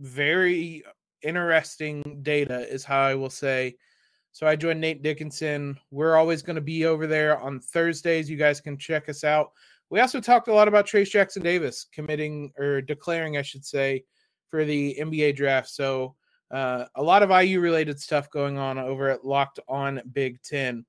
very 0.00 0.82
interesting 1.22 2.20
data, 2.22 2.70
is 2.72 2.84
how 2.84 3.00
I 3.00 3.14
will 3.14 3.30
say. 3.30 3.76
So 4.32 4.46
I 4.46 4.56
joined 4.56 4.80
Nate 4.80 5.02
Dickinson. 5.02 5.78
We're 5.90 6.16
always 6.16 6.42
going 6.42 6.56
to 6.56 6.62
be 6.62 6.86
over 6.86 7.06
there 7.06 7.38
on 7.38 7.60
Thursdays. 7.60 8.28
You 8.28 8.36
guys 8.36 8.60
can 8.60 8.76
check 8.76 9.08
us 9.08 9.22
out. 9.22 9.52
We 9.90 10.00
also 10.00 10.20
talked 10.20 10.48
a 10.48 10.52
lot 10.52 10.66
about 10.66 10.86
Trayce 10.86 11.10
Jackson 11.10 11.42
Davis 11.42 11.86
committing 11.92 12.52
or 12.58 12.80
declaring, 12.80 13.36
I 13.36 13.42
should 13.42 13.64
say, 13.64 14.04
for 14.50 14.64
the 14.64 14.96
NBA 15.00 15.36
draft. 15.36 15.68
So 15.68 16.16
uh, 16.50 16.86
a 16.96 17.02
lot 17.02 17.22
of 17.22 17.30
IU 17.30 17.60
related 17.60 18.00
stuff 18.00 18.30
going 18.30 18.58
on 18.58 18.78
over 18.78 19.08
at 19.08 19.24
Locked 19.24 19.60
On 19.68 20.00
Big 20.12 20.42
Ten. 20.42 20.84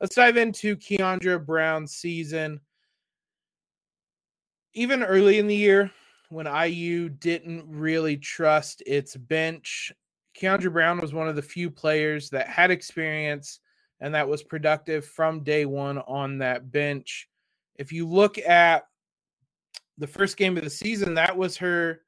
Let's 0.00 0.14
dive 0.16 0.36
into 0.36 0.76
Kiandra 0.76 1.44
Browne's 1.44 1.92
season. 1.92 2.60
Even 4.74 5.02
early 5.02 5.38
in 5.38 5.46
the 5.46 5.56
year, 5.56 5.90
when 6.28 6.46
IU 6.46 7.08
didn't 7.08 7.64
really 7.68 8.16
trust 8.16 8.82
its 8.86 9.16
bench 9.16 9.92
Kiandra 10.38 10.72
Browne 10.72 11.00
was 11.00 11.12
one 11.12 11.28
of 11.28 11.36
the 11.36 11.42
few 11.42 11.70
players 11.70 12.30
that 12.30 12.48
had 12.48 12.70
experience 12.70 13.60
and 14.00 14.14
that 14.14 14.28
was 14.28 14.42
productive 14.42 15.04
from 15.04 15.42
day 15.42 15.64
one 15.64 15.98
on 15.98 16.38
that 16.38 16.70
bench. 16.70 17.28
If 17.76 17.92
you 17.92 18.06
look 18.06 18.38
at 18.38 18.84
the 19.96 20.06
first 20.06 20.36
game 20.36 20.56
of 20.56 20.62
the 20.62 20.70
season, 20.70 21.14
that 21.14 21.36
was 21.36 21.56
her 21.56 22.02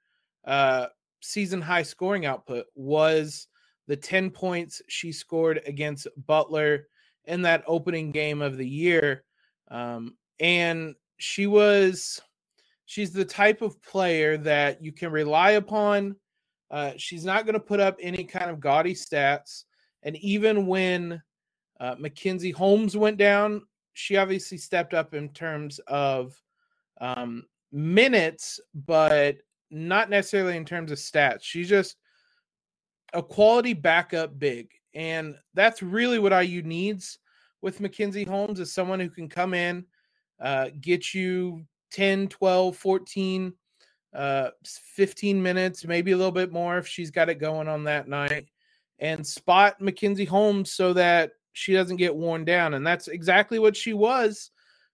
uh, 0.44 0.86
season 1.20 1.60
high 1.60 1.82
scoring 1.82 2.26
output 2.26 2.66
was 2.76 3.48
the 3.88 3.96
10 3.96 4.30
points 4.30 4.80
she 4.88 5.10
scored 5.10 5.60
against 5.66 6.06
Butler 6.26 6.86
in 7.24 7.42
that 7.42 7.64
opening 7.66 8.12
game 8.12 8.42
of 8.42 8.56
the 8.56 8.68
year. 8.68 9.24
Um, 9.68 10.16
and 10.38 10.94
she 11.18 11.48
was 11.48 12.20
she's 12.90 13.12
the 13.12 13.24
type 13.24 13.62
of 13.62 13.80
player 13.82 14.36
that 14.36 14.82
you 14.82 14.90
can 14.90 15.12
rely 15.12 15.52
upon 15.52 16.16
uh, 16.70 16.92
she's 16.96 17.24
not 17.24 17.44
going 17.44 17.54
to 17.54 17.60
put 17.60 17.80
up 17.80 17.96
any 18.00 18.24
kind 18.24 18.50
of 18.50 18.60
gaudy 18.60 18.94
stats. 18.94 19.64
And 20.02 20.16
even 20.16 20.66
when 20.66 21.22
uh, 21.80 21.96
Mackenzie 21.98 22.52
Holmes 22.52 22.96
went 22.96 23.16
down, 23.16 23.62
she 23.92 24.16
obviously 24.16 24.58
stepped 24.58 24.94
up 24.94 25.14
in 25.14 25.28
terms 25.30 25.80
of 25.88 26.40
um, 27.00 27.44
minutes, 27.72 28.60
but 28.74 29.36
not 29.70 30.10
necessarily 30.10 30.56
in 30.56 30.64
terms 30.64 30.92
of 30.92 30.98
stats. 30.98 31.42
She's 31.42 31.68
just 31.68 31.96
a 33.12 33.22
quality 33.22 33.74
backup 33.74 34.38
big. 34.38 34.68
And 34.94 35.36
that's 35.54 35.82
really 35.82 36.18
what 36.18 36.32
IU 36.32 36.62
needs 36.62 37.18
with 37.62 37.80
Mackenzie 37.80 38.24
Holmes 38.24 38.60
is 38.60 38.72
someone 38.72 39.00
who 39.00 39.10
can 39.10 39.28
come 39.28 39.54
in, 39.54 39.84
uh, 40.40 40.70
get 40.80 41.14
you 41.14 41.64
10, 41.90 42.28
12, 42.28 42.76
14 42.76 43.52
uh 44.12 44.50
15 44.64 45.40
minutes, 45.40 45.84
maybe 45.84 46.10
a 46.12 46.16
little 46.16 46.32
bit 46.32 46.52
more 46.52 46.78
if 46.78 46.88
she's 46.88 47.12
got 47.12 47.28
it 47.28 47.36
going 47.36 47.68
on 47.68 47.84
that 47.84 48.08
night, 48.08 48.48
and 48.98 49.24
spot 49.24 49.80
Mackenzie 49.80 50.24
Holmes 50.24 50.72
so 50.72 50.92
that 50.94 51.32
she 51.52 51.72
doesn't 51.72 51.96
get 51.96 52.14
worn 52.14 52.44
down. 52.44 52.74
And 52.74 52.86
that's 52.86 53.08
exactly 53.08 53.58
what 53.58 53.76
she 53.76 53.92
was 53.92 54.50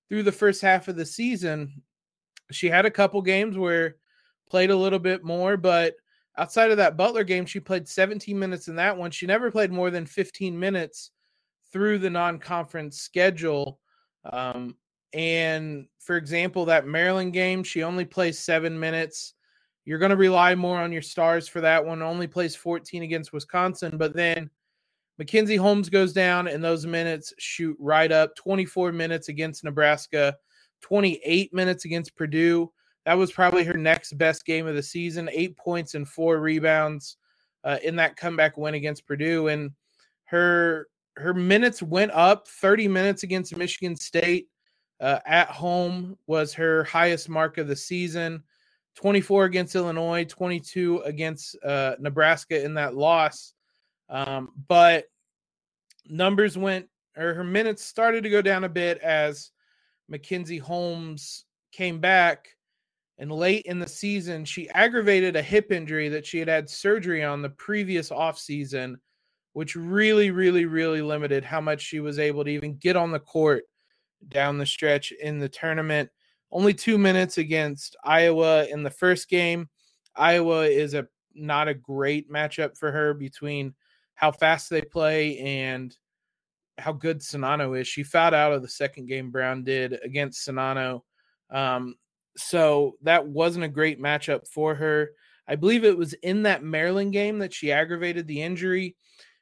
through 0.08 0.22
the 0.22 0.32
first 0.32 0.60
half 0.60 0.88
of 0.88 0.96
the 0.96 1.06
season. 1.06 1.82
She 2.50 2.68
had 2.68 2.86
a 2.86 2.90
couple 2.90 3.22
games 3.22 3.56
where 3.56 3.96
played 4.48 4.70
a 4.70 4.76
little 4.76 4.98
bit 4.98 5.24
more, 5.24 5.56
but 5.56 5.94
outside 6.38 6.70
of 6.70 6.76
that 6.76 6.96
Butler 6.96 7.24
game, 7.24 7.46
she 7.46 7.60
played 7.60 7.88
17 7.88 8.38
minutes 8.38 8.68
in 8.68 8.76
that 8.76 8.96
one. 8.96 9.10
She 9.10 9.26
never 9.26 9.50
played 9.50 9.72
more 9.72 9.90
than 9.90 10.06
15 10.06 10.58
minutes 10.58 11.10
through 11.72 11.98
the 11.98 12.10
non-conference 12.10 12.98
schedule. 12.98 13.80
Um, 14.24 14.76
and 15.16 15.86
for 15.98 16.18
example, 16.18 16.66
that 16.66 16.86
Maryland 16.86 17.32
game, 17.32 17.64
she 17.64 17.82
only 17.82 18.04
plays 18.04 18.38
seven 18.38 18.78
minutes. 18.78 19.32
You're 19.86 19.98
going 19.98 20.10
to 20.10 20.16
rely 20.16 20.54
more 20.54 20.78
on 20.78 20.92
your 20.92 21.00
stars 21.00 21.48
for 21.48 21.62
that 21.62 21.84
one. 21.84 22.02
Only 22.02 22.26
plays 22.26 22.54
14 22.54 23.02
against 23.02 23.32
Wisconsin, 23.32 23.96
but 23.96 24.14
then 24.14 24.50
Mackenzie 25.18 25.56
Holmes 25.56 25.88
goes 25.88 26.12
down, 26.12 26.48
and 26.48 26.62
those 26.62 26.84
minutes 26.84 27.32
shoot 27.38 27.76
right 27.80 28.12
up 28.12 28.36
24 28.36 28.92
minutes 28.92 29.30
against 29.30 29.64
Nebraska, 29.64 30.36
28 30.82 31.54
minutes 31.54 31.86
against 31.86 32.14
Purdue. 32.14 32.70
That 33.06 33.16
was 33.16 33.32
probably 33.32 33.64
her 33.64 33.78
next 33.78 34.18
best 34.18 34.44
game 34.44 34.66
of 34.66 34.74
the 34.74 34.82
season. 34.82 35.30
Eight 35.32 35.56
points 35.56 35.94
and 35.94 36.06
four 36.06 36.40
rebounds 36.40 37.16
uh, 37.64 37.78
in 37.82 37.96
that 37.96 38.16
comeback 38.16 38.58
win 38.58 38.74
against 38.74 39.06
Purdue, 39.06 39.48
and 39.48 39.70
her 40.24 40.88
her 41.16 41.32
minutes 41.32 41.82
went 41.82 42.10
up. 42.12 42.46
30 42.48 42.88
minutes 42.88 43.22
against 43.22 43.56
Michigan 43.56 43.96
State, 43.96 44.48
uh, 45.00 45.18
at 45.26 45.48
home 45.48 46.16
was 46.26 46.54
her 46.54 46.84
highest 46.84 47.28
mark 47.28 47.58
of 47.58 47.68
the 47.68 47.76
season 47.76 48.42
24 48.96 49.44
against 49.44 49.74
Illinois, 49.74 50.24
22 50.24 51.00
against 51.04 51.56
uh, 51.62 51.96
Nebraska 52.00 52.64
in 52.64 52.74
that 52.74 52.94
loss. 52.94 53.52
Um, 54.08 54.52
but 54.68 55.04
numbers 56.08 56.56
went, 56.56 56.88
or 57.16 57.34
her 57.34 57.44
minutes 57.44 57.84
started 57.84 58.22
to 58.24 58.30
go 58.30 58.40
down 58.40 58.64
a 58.64 58.68
bit 58.68 58.98
as 58.98 59.50
Mackenzie 60.08 60.58
Holmes 60.58 61.44
came 61.72 62.00
back. 62.00 62.48
And 63.18 63.30
late 63.30 63.64
in 63.66 63.78
the 63.78 63.88
season, 63.88 64.44
she 64.44 64.68
aggravated 64.70 65.36
a 65.36 65.42
hip 65.42 65.72
injury 65.72 66.08
that 66.10 66.26
she 66.26 66.38
had 66.38 66.48
had 66.48 66.68
surgery 66.68 67.24
on 67.24 67.42
the 67.42 67.50
previous 67.50 68.10
offseason, 68.10 68.96
which 69.52 69.76
really, 69.76 70.30
really, 70.30 70.64
really 70.64 71.02
limited 71.02 71.44
how 71.44 71.60
much 71.60 71.82
she 71.82 72.00
was 72.00 72.18
able 72.18 72.44
to 72.44 72.50
even 72.50 72.76
get 72.76 72.96
on 72.96 73.10
the 73.10 73.20
court 73.20 73.64
down 74.28 74.58
the 74.58 74.66
stretch 74.66 75.12
in 75.12 75.38
the 75.38 75.48
tournament. 75.48 76.10
Only 76.50 76.74
two 76.74 76.98
minutes 76.98 77.38
against 77.38 77.96
Iowa 78.04 78.66
in 78.66 78.82
the 78.82 78.90
first 78.90 79.28
game. 79.28 79.68
Iowa 80.14 80.66
is 80.66 80.94
a 80.94 81.06
not 81.34 81.68
a 81.68 81.74
great 81.74 82.30
matchup 82.30 82.78
for 82.78 82.90
her 82.90 83.12
between 83.12 83.74
how 84.14 84.32
fast 84.32 84.70
they 84.70 84.80
play 84.80 85.38
and 85.38 85.94
how 86.78 86.92
good 86.92 87.20
Czinano 87.20 87.78
is. 87.78 87.86
She 87.86 88.02
fouled 88.02 88.34
out 88.34 88.52
of 88.52 88.62
the 88.62 88.68
second 88.68 89.06
game 89.06 89.30
Brown 89.30 89.64
did 89.64 89.98
against 90.02 90.46
Czinano. 90.46 91.02
Um, 91.50 91.96
so 92.36 92.96
that 93.02 93.26
wasn't 93.26 93.64
a 93.64 93.68
great 93.68 94.00
matchup 94.00 94.46
for 94.48 94.74
her. 94.74 95.10
I 95.48 95.56
believe 95.56 95.84
it 95.84 95.96
was 95.96 96.12
in 96.14 96.42
that 96.42 96.62
Maryland 96.62 97.12
game 97.12 97.38
that 97.38 97.54
she 97.54 97.72
aggravated 97.72 98.26
the 98.26 98.42
injury. 98.42 98.96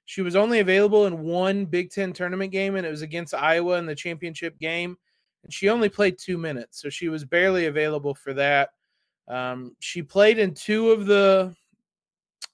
She 0.06 0.22
was 0.22 0.36
only 0.36 0.60
available 0.60 1.06
in 1.06 1.22
one 1.22 1.64
Big 1.64 1.90
Ten 1.90 2.12
tournament 2.12 2.52
game, 2.52 2.76
and 2.76 2.86
it 2.86 2.90
was 2.90 3.02
against 3.02 3.34
Iowa 3.34 3.78
in 3.78 3.86
the 3.86 3.94
championship 3.94 4.58
game. 4.58 4.96
And 5.42 5.52
she 5.52 5.68
only 5.68 5.88
played 5.88 6.18
two 6.18 6.38
minutes, 6.38 6.80
so 6.80 6.88
she 6.88 7.08
was 7.08 7.24
barely 7.24 7.66
available 7.66 8.14
for 8.14 8.34
that. 8.34 8.70
Um, 9.28 9.74
she 9.80 10.02
played 10.02 10.38
in 10.38 10.54
two 10.54 10.90
of 10.90 11.06
the 11.06 11.54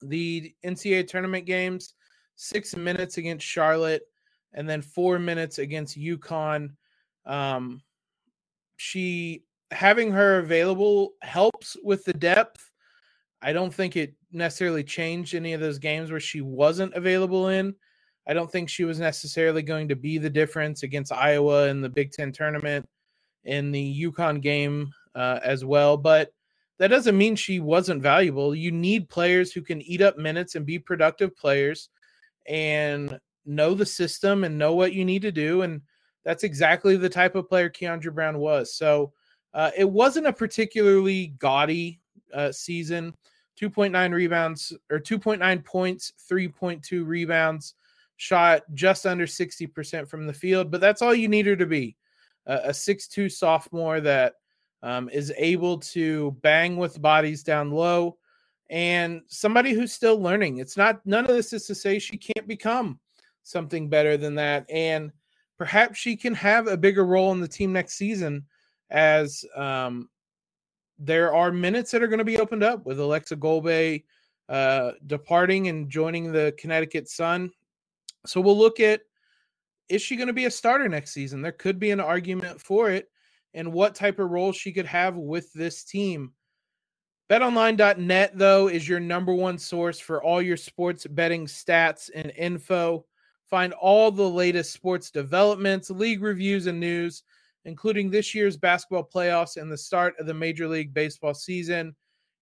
the 0.03 0.55
NCAA 0.65 1.07
tournament 1.07 1.45
games, 1.45 1.95
six 2.37 2.75
minutes 2.75 3.19
against 3.19 3.47
Charlotte, 3.47 4.03
and 4.55 4.69
then 4.69 4.83
four 4.83 5.19
minutes 5.19 5.59
against 5.59 5.99
UConn. 5.99 6.71
Um, 7.27 7.83
she 8.77 9.45
having 9.71 10.11
her 10.11 10.39
available 10.39 11.15
helps 11.23 11.77
with 11.83 12.05
the 12.05 12.15
depth. 12.15 12.71
I 13.43 13.53
don't 13.53 13.73
think 13.73 13.97
it 13.97 14.15
necessarily 14.33 14.85
changed 14.85 15.35
any 15.35 15.53
of 15.53 15.61
those 15.61 15.79
games 15.79 16.11
where 16.11 16.21
she 16.21 16.41
wasn't 16.41 16.95
available 16.95 17.49
in. 17.49 17.75
I 18.29 18.35
don't 18.35 18.51
think 18.51 18.69
she 18.69 18.85
was 18.85 19.01
necessarily 19.01 19.63
going 19.63 19.89
to 19.89 19.97
be 19.97 20.19
the 20.19 20.31
difference 20.31 20.83
against 20.83 21.13
Iowa 21.13 21.69
in 21.69 21.81
the 21.81 21.89
Big 21.89 22.13
Ten 22.13 22.33
tournament, 22.33 22.89
in 23.45 23.73
the 23.73 24.05
UConn 24.05 24.41
game 24.41 24.93
uh, 25.15 25.41
as 25.43 25.65
well. 25.65 25.97
But 25.97 26.33
that 26.79 26.89
doesn't 26.89 27.17
mean 27.19 27.37
she 27.37 27.61
wasn't 27.61 28.03
valuable. 28.03 28.55
You 28.55 28.73
need 28.73 29.09
players 29.09 29.53
who 29.53 29.63
can 29.63 29.83
eat 29.83 30.01
up 30.01 30.17
minutes 30.17 30.55
and 30.55 30.65
be 30.65 30.79
productive 30.79 31.37
players 31.37 31.89
and 32.47 33.19
know 33.47 33.75
the 33.75 33.87
system 33.87 34.45
and 34.45 34.59
know 34.59 34.75
what 34.75 34.93
you 34.93 35.05
need 35.05 35.23
to 35.23 35.33
do. 35.33 35.63
And 35.63 35.83
that's 36.25 36.45
exactly 36.45 36.97
the 36.97 37.09
type 37.09 37.35
of 37.35 37.49
player 37.49 37.71
Kiandra 37.71 38.15
Browne 38.15 38.39
was. 38.39 38.75
So 38.75 39.13
uh, 39.55 39.71
it 39.77 39.89
wasn't 39.89 40.27
a 40.27 40.33
particularly 40.33 41.29
gaudy 41.39 42.01
uh, 42.33 42.53
season. 42.53 43.15
2.9 43.61 44.13
rebounds 44.13 44.73
or 44.91 44.99
2.9 44.99 45.65
points, 45.65 46.13
3.2 46.31 47.07
rebounds, 47.07 47.75
shot 48.17 48.63
just 48.75 49.07
under 49.07 49.27
60% 49.27 50.09
from 50.09 50.27
the 50.27 50.33
field, 50.33 50.71
but 50.71 50.81
that's 50.81 51.03
all 51.03 51.15
you 51.15 51.29
need 51.29 51.47
her 51.47 51.57
to 51.57 51.67
be. 51.67 51.97
Uh, 52.47 52.61
a 52.65 52.71
6'2 52.71 53.31
sophomore 53.31 54.01
that 54.01 54.35
um, 54.83 55.09
is 55.11 55.33
able 55.37 55.79
to 55.79 56.33
bang 56.43 56.77
with 56.77 57.03
bodies 57.03 57.43
down 57.43 57.71
low 57.71 58.17
and 58.71 59.21
somebody 59.27 59.73
who's 59.73 59.93
still 59.93 60.21
learning. 60.21 60.59
It's 60.59 60.77
not, 60.77 61.05
none 61.05 61.25
of 61.25 61.31
this 61.37 61.53
is 61.53 61.67
to 61.67 61.75
say 61.75 61.99
she 61.99 62.17
can't 62.17 62.47
become 62.47 62.99
something 63.43 63.89
better 63.89 64.17
than 64.17 64.35
that. 64.37 64.65
And 64.71 65.13
perhaps 65.59 65.99
she 65.99 66.17
can 66.17 66.35
have 66.35 66.67
a 66.67 66.77
bigger 66.77 67.05
role 67.05 67.33
in 67.33 67.41
the 67.41 67.49
team 67.49 67.73
next 67.73 67.95
season 67.95 68.47
as 68.91 69.45
um, 69.57 70.09
there 71.01 71.35
are 71.35 71.51
minutes 71.51 71.91
that 71.91 72.03
are 72.03 72.09
going 72.09 72.19
to 72.19 72.25
be 72.25 72.39
opened 72.39 72.63
up 72.63 72.85
with 72.85 72.99
Aleksa 72.99 73.37
Gulbe 73.37 74.05
uh, 74.51 74.93
departing 75.07 75.69
and 75.69 75.89
joining 75.89 76.31
the 76.31 76.55
Connecticut 76.59 77.09
Sun. 77.09 77.51
So 78.27 78.41
we'll 78.41 78.59
look 78.59 78.81
at 78.81 79.01
is 79.89 80.03
she 80.03 80.15
going 80.15 80.29
to 80.29 80.33
be 80.33 80.45
a 80.45 80.51
starter 80.51 80.89
next 80.89 81.11
season? 81.11 81.43
There 81.43 81.51
could 81.51 81.81
be 81.81 81.91
an 81.91 81.99
argument 81.99 82.61
for 82.61 82.91
it, 82.91 83.11
and 83.55 83.73
what 83.73 83.97
type 83.97 84.21
of 84.21 84.31
role 84.31 84.53
she 84.53 84.73
could 84.73 84.87
have 84.87 85.17
with 85.17 85.53
this 85.53 85.83
team. 85.83 86.33
BetOnline.net, 87.29 88.33
though, 88.37 88.69
is 88.69 88.89
your 88.89 89.01
number 89.01 89.35
one 89.35 89.59
source 89.59 89.99
for 89.99 90.23
all 90.23 90.43
your 90.43 90.57
sports 90.57 91.07
betting 91.09 91.47
stats 91.47 92.11
and 92.15 92.33
info. 92.37 93.05
Find 93.49 93.73
all 93.73 94.13
the 94.13 94.29
latest 94.29 94.73
sports 94.73 95.11
developments, 95.11 95.91
league 95.91 96.23
reviews, 96.23 96.67
and 96.67 96.79
news 96.79 97.25
including 97.65 98.11
this 98.11 98.35
year's 98.35 98.57
basketball 98.57 99.09
playoffs 99.13 99.57
and 99.57 99.71
the 99.71 99.77
start 99.77 100.15
of 100.19 100.27
the 100.27 100.35
Major 100.35 100.67
League 100.69 100.95
Baseball 100.95 101.35
season. 101.35 101.95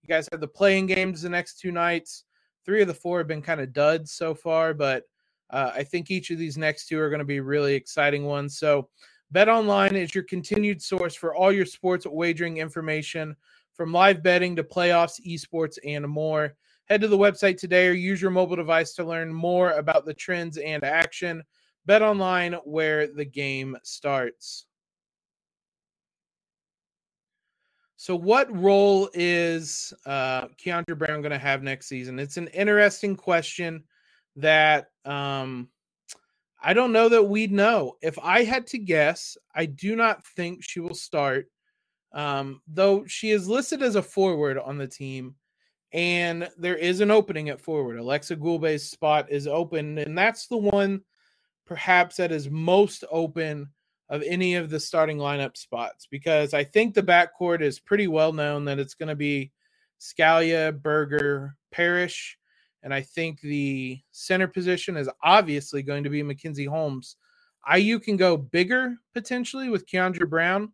You 0.03 0.09
guys 0.09 0.29
have 0.31 0.41
the 0.41 0.49
playing 0.49 0.87
games 0.87 1.23
the 1.23 1.29
next 1.29 1.59
two 1.59 1.73
nights. 1.73 2.25
Three 2.65 2.83
of 2.83 2.89
the 2.89 2.95
four 2.95 3.19
have 3.19 3.29
been 3.29 3.43
kind 3.43 3.61
of 3.61 3.73
duds 3.73 4.13
so 4.13 4.35
far, 4.35 4.75
but 4.75 5.05
uh, 5.51 5.73
I 5.75 5.83
think 5.83 6.11
each 6.11 6.31
of 6.31 6.39
these 6.39 6.59
next 6.59 6.87
two 6.87 7.01
are 7.01 7.09
going 7.09 7.21
to 7.21 7.25
be 7.25 7.41
really 7.41 7.75
exciting 7.75 8.25
ones. 8.25 8.59
So, 8.59 8.89
Bet 9.31 9.49
Online 9.51 9.95
is 9.95 10.15
your 10.15 10.25
continued 10.25 10.81
source 10.81 11.15
for 11.15 11.35
all 11.35 11.53
your 11.53 11.67
sports 11.67 12.07
wagering 12.07 12.57
information 12.57 13.37
from 13.75 13.93
live 13.93 14.23
betting 14.23 14.57
to 14.57 14.65
playoffs, 14.65 15.21
esports, 15.27 15.79
and 15.85 16.07
more. 16.09 16.55
Head 16.87 17.03
to 17.03 17.09
the 17.09 17.19
website 17.19 17.59
today 17.59 17.89
or 17.89 17.93
use 17.93 18.23
your 18.23 18.31
mobile 18.31 18.57
device 18.57 18.95
to 18.95 19.05
learn 19.05 19.33
more 19.33 19.73
about 19.73 20.07
the 20.07 20.15
trends 20.15 20.57
and 20.57 20.83
action. 20.83 21.43
Bet 21.85 22.01
Online, 22.01 22.55
where 22.65 23.07
the 23.07 23.25
game 23.25 23.77
starts. 23.83 24.65
So, 28.01 28.15
what 28.15 28.57
role 28.57 29.11
is 29.13 29.93
uh, 30.07 30.47
Kiandra 30.65 30.97
Browne 30.97 31.21
going 31.21 31.33
to 31.33 31.39
have 31.39 31.65
next 31.65 31.89
season? 31.89 32.21
It's 32.21 32.37
an 32.37 32.47
interesting 32.49 33.17
question 33.17 33.83
that 34.37 34.87
um, 35.05 35.69
I 36.63 36.75
don't 36.75 36.93
know 36.93 37.09
that 37.09 37.25
we'd 37.25 37.51
know. 37.51 37.97
If 38.01 38.17
I 38.21 38.45
had 38.45 38.69
to 38.69 38.79
guess, 38.79 39.37
I 39.53 39.67
do 39.67 39.97
not 39.97 40.25
think 40.25 40.63
she 40.63 40.79
will 40.79 40.95
start, 40.95 41.51
um, 42.13 42.63
though 42.69 43.05
she 43.09 43.33
is 43.33 43.49
listed 43.49 43.83
as 43.83 43.97
a 43.97 44.03
forward 44.03 44.59
on 44.59 44.79
the 44.79 44.87
team, 44.87 45.35
and 45.93 46.49
there 46.57 46.77
is 46.77 47.01
an 47.01 47.11
opening 47.11 47.49
at 47.49 47.61
forward. 47.61 47.99
Aleksa 47.99 48.39
Gulbe's 48.39 48.89
spot 48.89 49.27
is 49.29 49.49
open, 49.49 49.99
and 49.99 50.17
that's 50.17 50.47
the 50.47 50.57
one 50.57 51.01
perhaps 51.67 52.15
that 52.19 52.31
is 52.31 52.49
most 52.49 53.03
open 53.11 53.71
of 54.11 54.23
any 54.23 54.55
of 54.55 54.71
the 54.71 54.81
starting 54.81 55.19
lineup 55.19 55.57
spots 55.57 56.07
because 56.11 56.55
I 56.55 56.65
think 56.65 56.95
the 56.95 57.03
backcourt 57.03 57.61
is 57.61 57.79
pretty 57.79 58.09
well 58.09 58.33
known 58.33 58.65
that 58.65 58.79
it's 58.79 58.95
going 58.95 59.09
to 59.09 59.17
be 59.17 59.53
Scalia, 60.01 60.81
Berger, 60.81 61.55
Parrish, 61.71 62.39
and 62.83 62.95
I 62.95 63.03
think 63.03 63.41
the 63.41 64.01
center 64.13 64.47
position 64.47 64.97
is 64.97 65.11
obviously 65.23 65.83
going 65.83 66.05
to 66.05 66.11
be 66.11 66.23
Mackenzie 66.23 66.65
Holmes. 66.65 67.17
IU 67.75 67.99
can 67.99 68.17
go 68.17 68.37
bigger 68.37 68.97
potentially 69.13 69.69
with 69.69 69.87
Kiandra 69.87 70.29
Browne. 70.29 70.73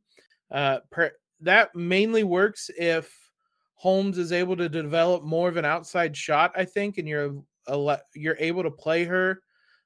Uh, 0.50 0.80
per, 0.90 1.10
that 1.40 1.74
mainly 1.74 2.22
works 2.22 2.70
if 2.78 3.12
Holmes 3.74 4.18
is 4.18 4.32
able 4.32 4.56
to 4.56 4.68
develop 4.68 5.24
more 5.24 5.48
of 5.48 5.56
an 5.56 5.64
outside 5.64 6.16
shot, 6.16 6.52
I 6.54 6.64
think, 6.64 6.98
and 6.98 7.08
you're 7.08 7.42
you're 8.14 8.36
able 8.38 8.62
to 8.62 8.70
play 8.70 9.04
her 9.04 9.40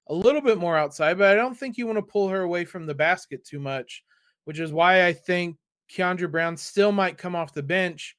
a 0.08 0.14
little 0.14 0.40
bit 0.40 0.58
more 0.58 0.76
outside, 0.76 1.18
but 1.18 1.30
I 1.30 1.34
don't 1.34 1.56
think 1.56 1.76
you 1.76 1.86
want 1.86 1.98
to 1.98 2.02
pull 2.02 2.28
her 2.28 2.42
away 2.42 2.64
from 2.64 2.86
the 2.86 2.94
basket 2.94 3.44
too 3.44 3.60
much, 3.60 4.02
which 4.44 4.58
is 4.58 4.72
why 4.72 5.06
I 5.06 5.12
think 5.12 5.56
Kiandra 5.90 6.30
Browne 6.30 6.56
still 6.56 6.92
might 6.92 7.18
come 7.18 7.36
off 7.36 7.52
the 7.52 7.62
bench. 7.62 8.16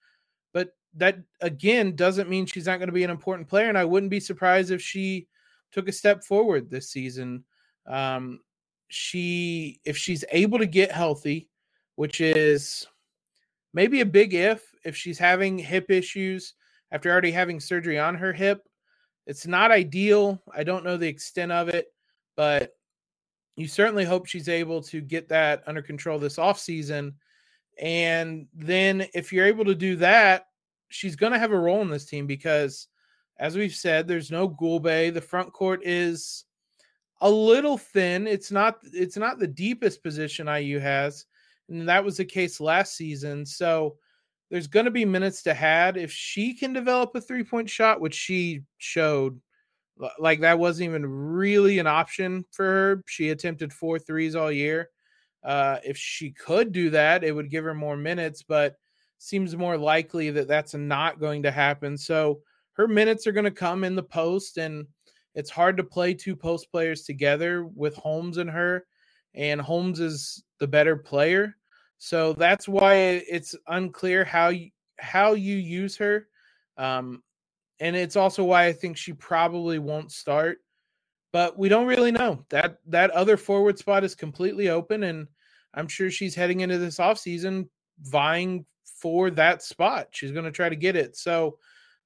But 0.54 0.70
that 0.96 1.20
again 1.42 1.96
doesn't 1.96 2.30
mean 2.30 2.46
she's 2.46 2.66
not 2.66 2.78
going 2.78 2.88
to 2.88 2.94
be 2.94 3.04
an 3.04 3.10
important 3.10 3.48
player, 3.48 3.70
and 3.70 3.78
I 3.78 3.86
wouldn't 3.86 4.12
be 4.12 4.20
surprised 4.20 4.72
if 4.72 4.82
she 4.82 5.28
took 5.72 5.88
a 5.88 5.94
step 5.94 6.24
forward 6.24 6.70
this 6.70 6.90
season. 6.90 7.44
Um, 7.88 8.42
she, 8.90 9.80
if 9.86 9.98
she's 9.98 10.26
able 10.32 10.60
to 10.60 10.66
get 10.66 10.92
healthy, 10.92 11.50
which 11.96 12.22
is 12.22 12.88
maybe 13.74 14.02
a 14.02 14.06
big 14.06 14.34
if, 14.34 14.64
if 14.84 14.96
she's 14.96 15.20
having 15.20 15.58
hip 15.58 15.90
issues 15.90 16.54
after 16.92 17.12
already 17.12 17.32
having 17.32 17.60
surgery 17.60 18.00
on 18.00 18.16
her 18.16 18.34
hip, 18.34 18.64
it's 19.30 19.46
not 19.46 19.70
ideal. 19.70 20.42
I 20.52 20.64
don't 20.64 20.84
know 20.84 20.98
the 20.98 21.08
extent 21.08 21.52
of 21.52 21.70
it, 21.70 21.94
but 22.36 22.74
you 23.56 23.68
certainly 23.68 24.04
hope 24.04 24.26
she's 24.26 24.50
able 24.50 24.82
to 24.82 25.02
get 25.02 25.30
that 25.30 25.62
under 25.68 25.84
control 25.84 26.18
this 26.18 26.38
offseason. 26.38 27.14
And 27.80 28.48
then 28.56 29.06
if 29.14 29.32
you're 29.32 29.46
able 29.46 29.66
to 29.66 29.76
do 29.76 29.98
that, 29.98 30.48
she's 30.90 31.16
going 31.16 31.32
to 31.32 31.38
have 31.38 31.52
a 31.52 31.60
role 31.60 31.84
in 31.84 31.92
this 31.92 32.06
team 32.06 32.26
because, 32.26 32.88
as 33.38 33.56
we've 33.56 33.76
said, 33.76 34.08
there's 34.08 34.32
no 34.32 34.50
Gulbe. 34.50 35.14
The 35.14 35.22
front 35.22 35.54
court 35.54 35.82
is 35.84 36.46
a 37.22 37.30
little 37.30 37.78
thin. 37.78 38.26
It's 38.26 38.50
not 38.50 38.80
it's 38.84 39.16
not 39.16 39.38
the 39.38 39.48
deepest 39.48 40.02
position 40.02 40.48
IU 40.48 40.80
has. 40.80 41.28
And 41.70 41.88
that 41.88 42.04
was 42.04 42.18
the 42.18 42.26
case 42.26 42.60
last 42.60 42.96
season. 42.96 43.46
So 43.46 43.98
there's 44.50 44.68
going 44.68 44.86
to 44.86 44.92
be 44.92 45.06
minutes 45.06 45.44
to 45.44 45.54
had 45.54 45.98
if 45.98 46.12
she 46.12 46.54
can 46.54 46.74
develop 46.74 47.16
a 47.16 47.22
three 47.22 47.44
point 47.44 47.70
shot, 47.70 48.02
which 48.02 48.16
she 48.16 48.62
showed 48.78 49.40
like 50.18 50.42
that 50.42 50.60
wasn't 50.60 50.90
even 50.90 51.06
really 51.06 51.80
an 51.80 51.88
option 51.88 52.46
for 52.52 52.66
her. 52.66 53.04
She 53.08 53.30
attempted 53.30 53.74
four 53.74 54.00
threes 54.00 54.36
all 54.36 54.52
year. 54.52 54.90
Uh, 55.44 55.78
if 55.84 55.98
she 55.98 56.32
could 56.32 56.72
do 56.72 56.90
that, 56.92 57.24
it 57.24 57.34
would 57.34 57.50
give 57.50 57.64
her 57.64 57.74
more 57.74 57.98
minutes, 57.98 58.44
but 58.44 58.76
seems 59.18 59.56
more 59.56 59.78
likely 59.78 60.30
that 60.32 60.48
that's 60.48 60.74
not 60.74 61.20
going 61.20 61.44
to 61.44 61.52
happen. 61.52 61.98
So 61.98 62.42
her 62.74 62.88
minutes 62.88 63.28
are 63.28 63.32
going 63.32 63.46
to 63.46 63.52
come 63.52 63.84
in 63.84 63.96
the 63.96 64.04
post, 64.04 64.58
and 64.58 64.88
it's 65.36 65.50
hard 65.50 65.78
to 65.78 65.84
play 65.84 66.14
two 66.14 66.36
post 66.36 66.72
players 66.72 67.04
together 67.04 67.66
with 67.66 67.96
Holmes 67.96 68.38
and 68.38 68.50
her. 68.50 68.86
And 69.36 69.62
Holmes 69.62 70.00
is 70.00 70.44
the 70.60 70.68
better 70.68 70.96
player, 70.96 71.56
so 72.00 72.34
that's 72.34 72.68
why 72.68 72.96
it's 72.96 73.56
unclear 73.68 74.24
how 74.26 74.50
you 74.50 74.70
how 74.98 75.34
you 75.34 75.56
use 75.56 75.98
her. 75.98 76.28
Um, 76.78 77.24
and 77.80 77.96
it's 77.96 78.16
also 78.16 78.44
why 78.44 78.66
I 78.66 78.74
think 78.74 78.98
she 78.98 79.14
probably 79.14 79.80
won't 79.80 80.12
start. 80.12 80.60
But 81.32 81.60
we 81.60 81.70
don't 81.70 81.88
really 81.88 82.12
know. 82.12 82.44
That 82.50 82.80
that 82.88 83.12
other 83.12 83.38
forward 83.38 83.78
spot 83.78 84.04
is 84.04 84.16
completely 84.16 84.70
open 84.70 85.04
and 85.04 85.28
I'm 85.74 85.88
sure 85.88 86.10
she's 86.10 86.34
heading 86.34 86.62
into 86.62 86.78
this 86.78 86.98
offseason 86.98 87.68
vying 88.02 88.66
for 89.00 89.30
that 89.32 89.62
spot. 89.62 90.08
She's 90.12 90.32
going 90.32 90.46
to 90.46 90.52
try 90.52 90.70
to 90.70 90.76
get 90.76 90.96
it. 90.96 91.16
So 91.16 91.58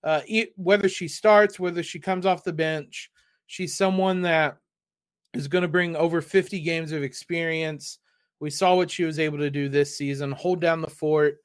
uh, 0.03 0.21
whether 0.56 0.89
she 0.89 1.08
starts, 1.08 1.60
whether 1.60 1.82
she 1.82 1.99
comes 1.99 2.25
off 2.25 2.43
the 2.43 2.51
bench, 2.51 3.10
she's 3.47 3.75
someone 3.75 4.21
that 4.23 4.58
is 5.34 5.47
going 5.47 5.62
to 5.62 5.67
bring 5.67 5.95
over 5.95 6.21
50 6.21 6.60
games 6.60 6.91
of 6.91 7.03
experience. 7.03 7.99
We 8.43 8.49
saw 8.49 8.75
what 8.75 8.91
she 8.91 9.06
was 9.06 9.19
able 9.19 9.38
to 9.38 9.49
do 9.49 9.69
this 9.69 9.97
season, 9.97 10.34
hold 10.34 10.60
down 10.60 10.82
the 10.82 10.89
fort. 10.89 11.38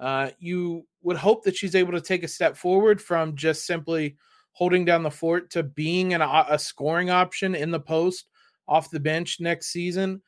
Uh, 0.00 0.30
you 0.38 0.86
would 1.02 1.18
hope 1.18 1.44
that 1.44 1.54
she's 1.54 1.74
able 1.74 1.92
to 1.92 2.00
take 2.00 2.22
a 2.22 2.28
step 2.28 2.56
forward 2.56 2.98
from 2.98 3.36
just 3.36 3.66
simply 3.66 4.16
holding 4.52 4.86
down 4.86 5.02
the 5.02 5.10
fort 5.10 5.50
to 5.50 5.62
being 5.62 6.14
an, 6.14 6.22
a 6.22 6.58
scoring 6.58 7.10
option 7.10 7.54
in 7.54 7.70
the 7.70 7.78
post 7.78 8.30
off 8.66 8.90
the 8.90 8.98
bench 8.98 9.38
next 9.38 9.66
season. 9.66 10.22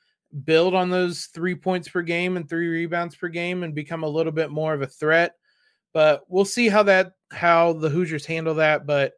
Build 0.45 0.75
on 0.75 0.91
those 0.91 1.31
three 1.33 1.55
points 1.55 1.88
per 1.88 2.03
game 2.03 2.37
and 2.37 2.47
three 2.47 2.69
rebounds 2.69 3.17
per 3.17 3.29
game 3.29 3.62
and 3.62 3.75
become 3.75 4.03
a 4.03 4.09
little 4.09 4.31
bit 4.31 4.51
more 4.51 4.75
of 4.75 4.83
a 4.83 4.87
threat. 4.87 5.33
But 5.95 6.25
we'll 6.29 6.45
see 6.45 6.69
how 6.69 6.83
that 6.83 7.12
how 7.31 7.73
the 7.73 7.88
Hoosiers 7.88 8.27
handle 8.27 8.57
that. 8.57 8.87
But 8.87 9.14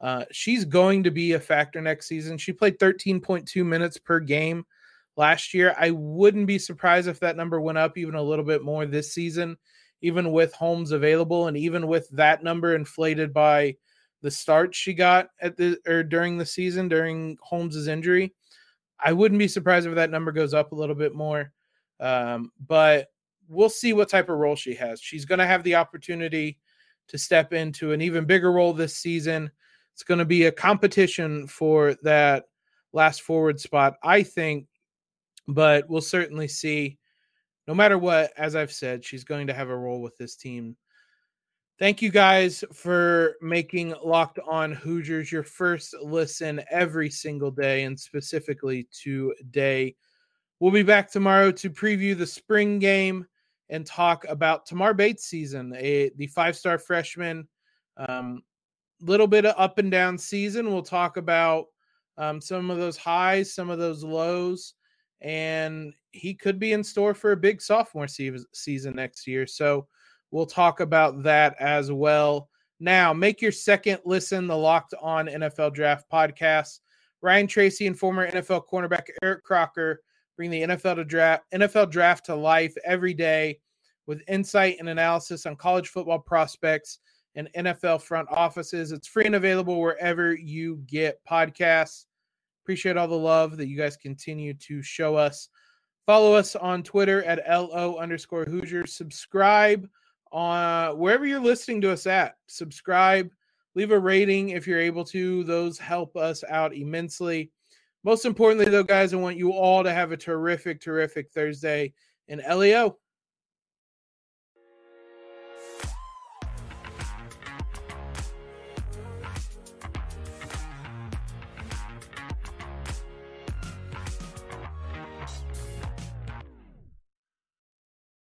uh, 0.00 0.24
she's 0.32 0.64
going 0.64 1.04
to 1.04 1.12
be 1.12 1.34
a 1.34 1.40
factor 1.40 1.80
next 1.80 2.08
season. 2.08 2.36
She 2.36 2.52
played 2.52 2.80
13.2 2.80 3.64
minutes 3.64 3.96
per 3.96 4.18
game 4.18 4.66
last 5.18 5.52
year. 5.52 5.76
I 5.78 5.90
wouldn't 5.90 6.46
be 6.46 6.58
surprised 6.58 7.08
if 7.08 7.20
that 7.20 7.36
number 7.36 7.60
went 7.60 7.76
up 7.76 7.98
even 7.98 8.14
a 8.14 8.22
little 8.22 8.44
bit 8.44 8.62
more 8.62 8.86
this 8.86 9.12
season 9.12 9.58
even 10.00 10.32
with 10.32 10.52
Holmes 10.52 10.92
available 10.92 11.48
and 11.48 11.56
even 11.56 11.86
with 11.86 12.08
that 12.10 12.42
number 12.42 12.74
inflated 12.74 13.32
by 13.32 13.76
the 14.22 14.30
start 14.30 14.74
she 14.74 14.94
got 14.94 15.28
at 15.40 15.56
the 15.56 15.78
or 15.86 16.02
during 16.02 16.38
the 16.38 16.46
season 16.46 16.88
during 16.88 17.36
Holmes's 17.42 17.88
injury. 17.88 18.34
I 19.00 19.12
wouldn't 19.12 19.38
be 19.38 19.48
surprised 19.48 19.86
if 19.86 19.94
that 19.94 20.10
number 20.10 20.32
goes 20.32 20.54
up 20.54 20.72
a 20.72 20.76
little 20.76 20.94
bit 20.94 21.14
more. 21.14 21.52
Um, 22.00 22.52
but 22.66 23.08
we'll 23.48 23.68
see 23.68 23.92
what 23.92 24.08
type 24.08 24.28
of 24.28 24.38
role 24.38 24.56
she 24.56 24.74
has. 24.74 25.00
She's 25.00 25.24
going 25.24 25.38
to 25.38 25.46
have 25.46 25.62
the 25.62 25.76
opportunity 25.76 26.58
to 27.08 27.18
step 27.18 27.52
into 27.52 27.92
an 27.92 28.02
even 28.02 28.24
bigger 28.24 28.52
role 28.52 28.72
this 28.72 28.96
season. 28.96 29.50
It's 29.94 30.02
going 30.02 30.18
to 30.18 30.24
be 30.24 30.44
a 30.44 30.52
competition 30.52 31.46
for 31.46 31.96
that 32.02 32.44
last 32.92 33.22
forward 33.22 33.60
spot, 33.60 33.94
I 34.02 34.22
think, 34.22 34.66
but 35.48 35.88
we'll 35.88 36.00
certainly 36.00 36.46
see 36.46 36.98
no 37.66 37.74
matter 37.74 37.98
what, 37.98 38.32
as 38.36 38.56
I've 38.56 38.72
said, 38.72 39.04
she's 39.04 39.24
going 39.24 39.46
to 39.46 39.52
have 39.52 39.68
a 39.68 39.76
role 39.76 40.00
with 40.00 40.16
this 40.16 40.36
team. 40.36 40.74
Thank 41.78 42.00
you 42.00 42.10
guys 42.10 42.64
for 42.72 43.34
making 43.42 43.94
Locked 44.02 44.38
On 44.48 44.72
Hoosiers 44.72 45.30
your 45.30 45.42
first 45.42 45.94
listen 46.02 46.62
every 46.70 47.10
single 47.10 47.50
day, 47.50 47.84
and 47.84 47.98
specifically 47.98 48.88
today. 48.90 49.94
We'll 50.60 50.72
be 50.72 50.82
back 50.82 51.10
tomorrow 51.10 51.52
to 51.52 51.70
preview 51.70 52.16
the 52.16 52.26
spring 52.26 52.78
game 52.78 53.26
and 53.68 53.86
talk 53.86 54.24
about 54.28 54.66
Tamar 54.66 54.94
Bates' 54.94 55.26
season, 55.26 55.72
a, 55.76 56.10
the 56.16 56.26
five 56.26 56.56
star 56.56 56.78
freshman. 56.78 57.46
Um, 57.96 58.42
little 59.00 59.26
bit 59.26 59.44
of 59.44 59.54
up 59.56 59.78
and 59.78 59.90
down 59.90 60.18
season. 60.18 60.72
We'll 60.72 60.82
talk 60.82 61.16
about 61.16 61.66
um, 62.16 62.40
some 62.40 62.70
of 62.70 62.78
those 62.78 62.96
highs, 62.96 63.54
some 63.54 63.70
of 63.70 63.78
those 63.78 64.02
lows, 64.02 64.74
and 65.20 65.92
he 66.12 66.34
could 66.34 66.58
be 66.58 66.72
in 66.72 66.82
store 66.82 67.14
for 67.14 67.32
a 67.32 67.36
big 67.36 67.60
sophomore 67.60 68.06
season 68.08 68.94
next 68.94 69.26
year. 69.26 69.46
So 69.46 69.86
we'll 70.30 70.46
talk 70.46 70.80
about 70.80 71.22
that 71.22 71.56
as 71.60 71.90
well. 71.92 72.48
Now, 72.80 73.12
make 73.12 73.42
your 73.42 73.52
second 73.52 73.98
listen 74.04 74.46
the 74.46 74.56
Locked 74.56 74.94
On 75.00 75.26
NFL 75.26 75.74
Draft 75.74 76.04
podcast. 76.12 76.78
Ryan 77.20 77.48
Tracy 77.48 77.86
and 77.88 77.98
former 77.98 78.30
NFL 78.30 78.62
cornerback 78.70 79.08
Eric 79.22 79.42
Crocker 79.42 80.02
bring 80.36 80.50
the 80.50 80.62
NFL 80.62 80.94
to 80.94 81.04
draft 81.04 81.42
NFL 81.52 81.90
draft 81.90 82.26
to 82.26 82.34
life 82.36 82.74
every 82.84 83.12
day 83.12 83.58
with 84.06 84.22
insight 84.28 84.76
and 84.78 84.88
analysis 84.88 85.44
on 85.44 85.56
college 85.56 85.88
football 85.88 86.20
prospects 86.20 87.00
and 87.34 87.48
NFL 87.56 88.02
front 88.02 88.28
offices. 88.30 88.92
It's 88.92 89.08
free 89.08 89.26
and 89.26 89.34
available 89.34 89.80
wherever 89.80 90.34
you 90.34 90.76
get 90.86 91.18
podcasts. 91.28 92.04
Appreciate 92.68 92.98
all 92.98 93.08
the 93.08 93.16
love 93.16 93.56
that 93.56 93.66
you 93.66 93.78
guys 93.78 93.96
continue 93.96 94.52
to 94.52 94.82
show 94.82 95.16
us. 95.16 95.48
Follow 96.04 96.34
us 96.34 96.54
on 96.54 96.82
Twitter 96.82 97.24
at 97.24 97.48
LO 97.48 97.96
underscore 97.96 98.44
Hoosier. 98.44 98.86
Subscribe 98.86 99.88
on 100.32 100.98
wherever 100.98 101.24
you're 101.24 101.40
listening 101.40 101.80
to 101.80 101.90
us 101.90 102.06
at. 102.06 102.36
Subscribe, 102.46 103.30
leave 103.74 103.90
a 103.90 103.98
rating 103.98 104.50
if 104.50 104.66
you're 104.66 104.78
able 104.78 105.02
to. 105.06 105.44
Those 105.44 105.78
help 105.78 106.14
us 106.14 106.44
out 106.46 106.76
immensely. 106.76 107.50
Most 108.04 108.26
importantly, 108.26 108.70
though, 108.70 108.82
guys, 108.82 109.14
I 109.14 109.16
want 109.16 109.38
you 109.38 109.50
all 109.54 109.82
to 109.82 109.90
have 109.90 110.12
a 110.12 110.16
terrific, 110.18 110.78
terrific 110.78 111.30
Thursday 111.30 111.94
in 112.26 112.42
LEO. 112.54 112.98